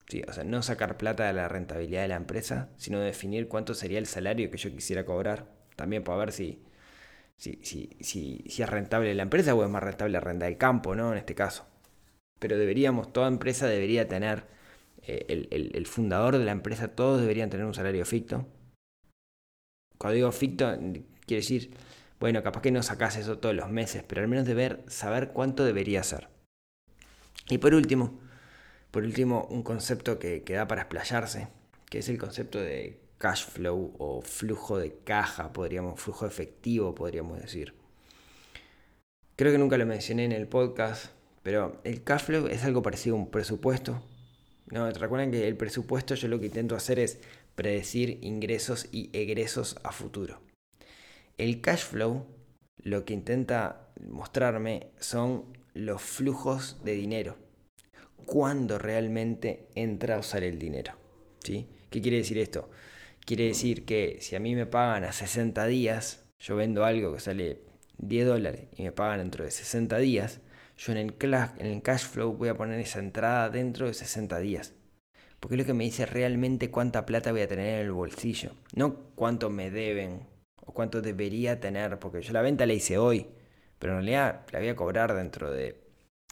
Sí, 0.09 0.23
o 0.27 0.33
sea, 0.33 0.45
no 0.45 0.63
sacar 0.63 0.97
plata 0.97 1.27
de 1.27 1.35
la 1.35 1.49
rentabilidad 1.49 2.01
de 2.03 2.09
la 2.09 2.17
empresa, 2.17 2.71
sino 2.79 3.01
definir 3.01 3.49
cuánto 3.49 3.75
sería 3.75 3.99
el 3.99 4.07
salario 4.07 4.51
que 4.51 4.57
yo 4.57 4.71
quisiera 4.71 5.05
cobrar. 5.05 5.53
También 5.77 6.05
para 6.05 6.19
ver 6.19 6.33
si, 6.33 6.63
si, 7.39 7.61
si, 7.63 7.89
si, 8.01 8.45
es 8.63 8.69
rentable 8.69 9.15
la 9.15 9.23
empresa 9.23 9.55
o 9.55 9.63
es 9.63 9.71
más 9.71 9.83
rentable 9.83 10.13
la 10.13 10.21
renta 10.21 10.47
del 10.47 10.59
campo, 10.59 10.95
¿no? 10.95 11.13
En 11.13 11.19
este 11.19 11.35
caso. 11.35 11.67
Pero 12.41 12.59
deberíamos, 12.59 13.13
toda 13.13 13.29
empresa 13.29 13.67
debería 13.69 14.09
tener, 14.09 14.45
eh, 15.03 15.25
el, 15.29 15.49
el, 15.53 15.71
el, 15.75 15.87
fundador 15.87 16.37
de 16.37 16.45
la 16.45 16.53
empresa, 16.53 16.89
todos 16.89 17.21
deberían 17.21 17.49
tener 17.49 17.65
un 17.65 17.75
salario 17.75 18.05
ficto. 18.05 18.47
Cuando 19.99 20.17
digo 20.17 20.33
ficto, 20.33 20.77
quiere 21.27 21.41
decir, 21.43 21.73
bueno, 22.19 22.43
capaz 22.43 22.61
que 22.61 22.73
no 22.73 22.83
sacas 22.83 23.17
eso 23.17 23.39
todos 23.39 23.55
los 23.55 23.71
meses, 23.71 24.05
pero 24.07 24.23
al 24.23 24.29
menos 24.29 24.47
deber 24.47 24.85
saber 24.89 25.31
cuánto 25.31 25.65
debería 25.65 26.03
ser. 26.03 26.29
Y 27.49 27.59
por 27.59 27.73
último, 27.73 28.21
por 28.91 29.05
último, 29.05 29.47
un 29.51 29.63
concepto 29.63 30.19
que, 30.19 30.43
que 30.43 30.55
da 30.55 30.67
para 30.67 30.83
explayarse, 30.83 31.49
que 31.89 31.99
es 31.99 32.09
el 32.09 32.19
concepto 32.19 32.59
de 32.61 33.01
cash 33.19 33.45
flow 33.45 33.95
o 33.99 34.23
flujo 34.23 34.79
de 34.79 34.95
caja, 35.05 35.53
podríamos, 35.53 36.01
flujo 36.01 36.27
efectivo, 36.27 36.95
podríamos 36.95 37.41
decir. 37.41 37.75
Creo 39.37 39.53
que 39.53 39.59
nunca 39.59 39.77
lo 39.77 39.87
mencioné 39.87 40.25
en 40.25 40.33
el 40.33 40.49
podcast, 40.49 41.07
pero 41.43 41.81
el 41.85 42.03
cash 42.03 42.23
flow 42.23 42.47
es 42.47 42.65
algo 42.65 42.83
parecido 42.83 43.17
a 43.17 43.19
un 43.19 43.31
presupuesto. 43.31 44.03
No, 44.71 44.91
recuerden 44.91 45.31
que 45.31 45.47
el 45.47 45.57
presupuesto 45.57 46.15
yo 46.15 46.29
lo 46.29 46.41
que 46.41 46.47
intento 46.47 46.77
hacer 46.77 46.99
es 46.99 47.21
predecir 47.55 48.19
ingresos 48.23 48.89
y 48.93 49.11
egresos 49.13 49.77
a 49.83 49.93
futuro. 49.93 50.41
El 51.37 51.61
cash 51.61 51.85
flow 51.85 52.27
lo 52.83 53.05
que 53.05 53.15
intenta 53.15 53.89
mostrarme 54.09 54.89
son 54.99 55.45
los 55.75 56.03
flujos 56.03 56.85
de 56.85 56.93
dinero. 56.93 57.37
Cuándo 58.27 58.79
realmente 58.79 59.69
entra 59.75 60.19
o 60.19 60.23
sale 60.23 60.49
el 60.49 60.59
dinero. 60.59 60.93
¿sí? 61.43 61.67
¿Qué 61.91 62.03
quiere 62.03 62.19
decir 62.19 62.39
esto? 62.39 62.69
Quiere 63.29 63.45
decir 63.45 63.85
que 63.85 64.17
si 64.23 64.37
a 64.37 64.41
mí 64.41 64.55
me 64.55 64.65
pagan 64.65 65.05
a 65.05 65.13
60 65.13 65.67
días, 65.67 66.25
yo 66.41 66.57
vendo 66.57 66.87
algo 66.87 67.13
que 67.13 67.21
sale 67.21 67.61
10 67.99 68.27
dólares 68.27 68.69
y 68.75 68.85
me 68.85 68.91
pagan 68.91 69.19
dentro 69.19 69.45
de 69.45 69.51
60 69.51 69.99
días, 69.99 70.41
yo 70.79 70.93
en 70.93 70.97
el, 70.97 71.15
en 71.59 71.67
el 71.67 71.83
cash 71.83 72.07
flow 72.07 72.33
voy 72.33 72.49
a 72.49 72.57
poner 72.57 72.81
esa 72.81 73.01
entrada 73.01 73.51
dentro 73.51 73.87
de 73.87 73.93
60 73.93 74.39
días. 74.39 74.73
Porque 75.41 75.57
es 75.57 75.59
lo 75.59 75.67
que 75.67 75.75
me 75.75 75.85
dice 75.85 76.07
realmente 76.07 76.71
cuánta 76.71 77.05
plata 77.05 77.31
voy 77.31 77.43
a 77.43 77.49
tener 77.49 77.81
en 77.81 77.85
el 77.85 77.93
bolsillo. 77.93 78.53
No 78.75 78.95
cuánto 79.15 79.51
me 79.51 79.71
deben 79.71 80.27
o 80.65 80.73
cuánto 80.73 81.03
debería 81.03 81.61
tener. 81.61 81.99
Porque 81.99 82.23
yo 82.23 82.33
la 82.33 82.41
venta 82.41 82.65
la 82.65 82.73
hice 82.73 82.97
hoy. 82.97 83.27
Pero 83.79 83.93
en 83.93 83.99
realidad 83.99 84.47
la 84.53 84.59
voy 84.61 84.69
a 84.69 84.75
cobrar 84.75 85.13
dentro 85.15 85.51
de 85.51 85.79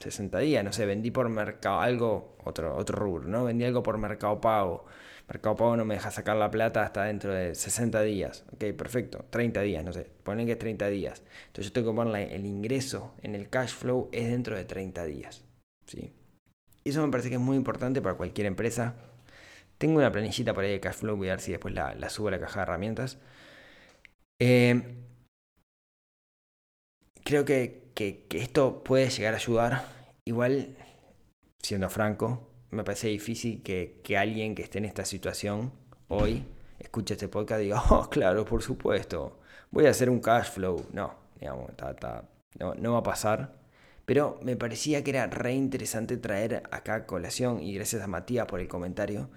60 0.00 0.38
días. 0.38 0.64
No 0.64 0.72
sé, 0.72 0.86
vendí 0.86 1.10
por 1.10 1.28
mercado 1.28 1.78
algo, 1.78 2.38
otro, 2.42 2.74
otro 2.74 2.98
rubro, 2.98 3.28
¿no? 3.28 3.44
Vendí 3.44 3.66
algo 3.66 3.82
por 3.82 3.98
mercado 3.98 4.40
pago. 4.40 4.86
Mercado 5.28 5.56
Pago 5.56 5.76
no 5.76 5.84
me 5.84 5.94
deja 5.94 6.10
sacar 6.10 6.36
la 6.36 6.50
plata 6.50 6.82
hasta 6.82 7.04
dentro 7.04 7.34
de 7.34 7.54
60 7.54 8.00
días. 8.02 8.44
Ok, 8.52 8.64
perfecto. 8.76 9.24
30 9.30 9.60
días, 9.62 9.84
no 9.84 9.92
sé. 9.92 10.08
Ponen 10.22 10.46
que 10.46 10.52
es 10.52 10.58
30 10.58 10.86
días. 10.88 11.22
Entonces 11.48 11.66
yo 11.66 11.72
tengo 11.72 11.90
que 11.90 11.96
poner 11.96 12.32
el 12.32 12.46
ingreso 12.46 13.14
en 13.22 13.34
el 13.34 13.48
cash 13.48 13.74
flow 13.74 14.08
es 14.12 14.30
dentro 14.30 14.56
de 14.56 14.64
30 14.64 15.04
días. 15.04 15.44
¿sí? 15.86 16.12
Y 16.84 16.90
eso 16.90 17.04
me 17.04 17.10
parece 17.10 17.28
que 17.28 17.34
es 17.34 17.40
muy 17.40 17.56
importante 17.56 18.00
para 18.00 18.16
cualquier 18.16 18.46
empresa. 18.46 18.94
Tengo 19.78 19.98
una 19.98 20.12
planillita 20.12 20.54
por 20.54 20.64
ahí 20.64 20.70
de 20.70 20.80
cash 20.80 20.94
flow. 20.94 21.16
Voy 21.16 21.28
a 21.28 21.32
ver 21.32 21.40
si 21.40 21.50
después 21.50 21.74
la, 21.74 22.08
subo 22.08 22.28
a 22.28 22.30
la 22.30 22.40
caja 22.40 22.60
de 22.60 22.62
herramientas. 22.62 23.18
Eh, 24.40 24.80
creo 27.24 27.44
que, 27.44 27.90
que, 27.94 28.26
que 28.28 28.38
esto 28.38 28.84
puede 28.84 29.10
llegar 29.10 29.34
a 29.34 29.38
ayudar. 29.38 29.84
Igual, 30.24 30.76
siendo 31.62 31.90
franco, 31.90 32.48
me 32.70 32.84
parece 32.84 33.08
difícil 33.08 33.62
que, 33.62 34.00
que, 34.02 34.16
alguien 34.16 34.54
que 34.54 34.62
esté 34.62 34.78
en 34.78 34.84
esta 34.84 35.04
situación 35.04 35.72
hoy 36.08 36.44
escuche 36.78 37.14
este 37.14 37.28
podcast 37.28 37.60
y 37.60 37.64
diga, 37.64 37.82
oh, 37.90 38.08
claro, 38.08 38.44
por 38.44 38.62
supuesto, 38.62 39.40
voy 39.70 39.86
a 39.86 39.90
hacer 39.90 40.10
un 40.10 40.20
cash 40.20 40.50
flow. 40.50 40.86
No, 40.92 41.14
digamos, 41.40 41.70
no, 42.58 42.74
no, 42.74 42.92
va 42.92 42.98
a 42.98 43.02
pasar. 43.02 43.56
Pero 44.04 44.38
me 44.42 44.56
parecía 44.56 45.02
que 45.02 45.10
era 45.10 45.26
re 45.26 45.54
interesante 45.54 46.16
traer 46.16 46.62
acá 46.70 47.06
colación, 47.06 47.60
y 47.60 47.74
gracias 47.74 48.02
a 48.02 48.06
Matías 48.06 48.46
por 48.46 48.60
el 48.60 48.68
comentario, 48.68 49.30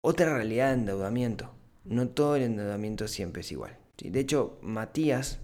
otra 0.00 0.34
realidad 0.34 0.68
de 0.68 0.74
endeudamiento. 0.74 1.52
No 1.84 2.08
todo 2.08 2.36
el 2.36 2.44
endeudamiento 2.44 3.08
siempre 3.08 3.40
es 3.40 3.50
igual. 3.50 3.76
¿sí? 3.98 4.10
De 4.10 4.20
hecho, 4.20 4.58
Matías 4.62 5.40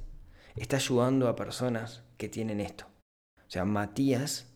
está 0.55 0.76
ayudando 0.76 1.29
a 1.29 1.37
personas 1.37 2.05
que 2.18 2.29
tienen 2.29 2.61
esto. 2.61 2.87
O 3.38 3.50
sea, 3.50 3.64
Matías, 3.64 4.50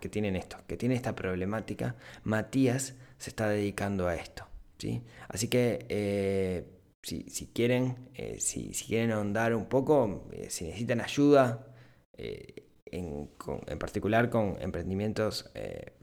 que 0.00 0.08
tienen 0.08 0.34
esto, 0.34 0.56
que 0.66 0.76
tiene 0.76 0.96
esta 0.96 1.14
problemática, 1.14 1.94
Matías 2.24 2.96
se 3.16 3.30
está 3.30 3.48
dedicando 3.48 4.08
a 4.08 4.16
esto. 4.16 4.44
¿sí? 4.76 5.04
Así 5.28 5.46
que 5.46 5.86
eh, 5.88 6.66
si, 7.00 7.22
si, 7.30 7.46
quieren, 7.46 8.10
eh, 8.14 8.38
si, 8.40 8.74
si, 8.74 8.86
quieren 8.86 9.12
ahondar 9.12 9.54
un 9.54 9.66
poco, 9.66 10.28
eh, 10.32 10.50
si 10.50 10.64
necesitan 10.64 11.00
ayuda, 11.00 11.64
en, 12.16 13.30
en, 13.68 13.78
particular 13.78 14.28
con 14.30 14.56
emprendimientos 14.60 15.52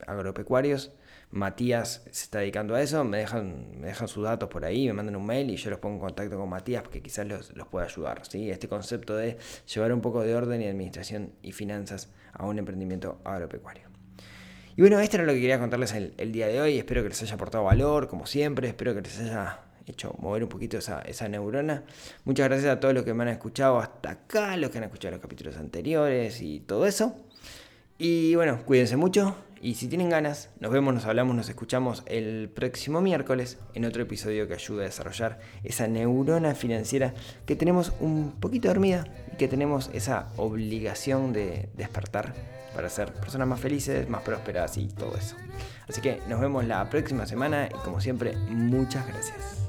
agropecuarios, 0.07 0.93
Matías 1.31 2.03
se 2.11 2.23
está 2.23 2.39
dedicando 2.39 2.75
a 2.75 2.81
eso, 2.81 3.03
me 3.03 3.17
dejan, 3.17 3.79
me 3.79 3.87
dejan 3.87 4.07
sus 4.07 4.23
datos 4.23 4.49
por 4.49 4.63
ahí, 4.65 4.87
me 4.87 4.93
mandan 4.93 5.15
un 5.15 5.25
mail 5.25 5.49
y 5.49 5.57
yo 5.57 5.69
los 5.69 5.79
pongo 5.79 5.95
en 5.95 6.01
contacto 6.01 6.37
con 6.37 6.49
Matías 6.49 6.83
porque 6.83 7.01
quizás 7.01 7.27
los, 7.27 7.55
los 7.55 7.67
pueda 7.67 7.85
ayudar. 7.85 8.25
¿sí? 8.25 8.49
Este 8.49 8.67
concepto 8.67 9.15
de 9.15 9.37
llevar 9.73 9.91
un 9.93 10.01
poco 10.01 10.21
de 10.21 10.35
orden 10.35 10.61
y 10.61 10.67
administración 10.67 11.33
y 11.41 11.51
finanzas 11.51 12.09
a 12.33 12.45
un 12.45 12.57
emprendimiento 12.59 13.19
agropecuario. 13.23 13.89
Y 14.77 14.81
bueno, 14.81 14.99
esto 14.99 15.17
era 15.17 15.25
lo 15.25 15.33
que 15.33 15.39
quería 15.39 15.59
contarles 15.59 15.93
el, 15.93 16.13
el 16.17 16.31
día 16.31 16.47
de 16.47 16.59
hoy. 16.59 16.77
Espero 16.77 17.01
que 17.01 17.09
les 17.09 17.21
haya 17.21 17.35
aportado 17.35 17.63
valor, 17.63 18.09
como 18.09 18.25
siempre. 18.25 18.67
Espero 18.67 18.93
que 18.93 19.01
les 19.01 19.19
haya 19.19 19.61
hecho 19.87 20.15
mover 20.19 20.43
un 20.43 20.49
poquito 20.49 20.77
esa, 20.77 21.01
esa, 21.01 21.29
neurona. 21.29 21.83
Muchas 22.25 22.47
gracias 22.47 22.73
a 22.73 22.79
todos 22.79 22.93
los 22.93 23.03
que 23.03 23.13
me 23.13 23.23
han 23.23 23.29
escuchado 23.29 23.79
hasta 23.79 24.11
acá, 24.11 24.57
los 24.57 24.69
que 24.69 24.79
han 24.79 24.83
escuchado 24.85 25.13
los 25.13 25.21
capítulos 25.21 25.57
anteriores 25.57 26.41
y 26.41 26.59
todo 26.59 26.85
eso. 26.85 27.15
Y 27.97 28.35
bueno, 28.35 28.63
cuídense 28.65 28.97
mucho 28.97 29.37
y 29.65 29.73
si 29.73 29.87
tienen 29.87 30.11
ganas, 30.11 30.51
nos 30.59 30.71
vemos, 30.71 30.93
nos 30.93 31.05
hablamos, 31.05 31.35
nos 31.35 31.49
escuchamos 31.49 32.03
el 32.05 32.51
próximo 32.53 33.01
miércoles 33.01 33.57
en 33.73 33.85
otro 33.85 34.03
episodio 34.03 34.47
que 34.47 34.53
ayude 34.53 34.83
a 34.83 34.85
desarrollar 34.85 35.39
esa 35.63 35.87
neurona 35.87 36.53
financiera 36.53 37.15
que 37.47 37.55
tenemos 37.55 37.91
un 37.99 38.33
poquito 38.39 38.67
dormida 38.67 39.07
y 39.33 39.37
que 39.37 39.47
tenemos 39.47 39.89
esa 39.91 40.27
obligación 40.37 41.33
de 41.33 41.69
despertar 41.73 42.35
para 42.75 42.89
ser 42.89 43.11
personas 43.13 43.47
más 43.47 43.59
felices, 43.59 44.07
más 44.07 44.21
prósperas 44.21 44.77
y 44.77 44.85
todo 44.85 45.17
eso. 45.17 45.35
Así 45.89 45.99
que 45.99 46.21
nos 46.29 46.39
vemos 46.39 46.63
la 46.65 46.87
próxima 46.87 47.25
semana 47.25 47.67
y 47.67 47.77
como 47.83 47.99
siempre, 47.99 48.37
muchas 48.37 49.07
gracias. 49.07 49.63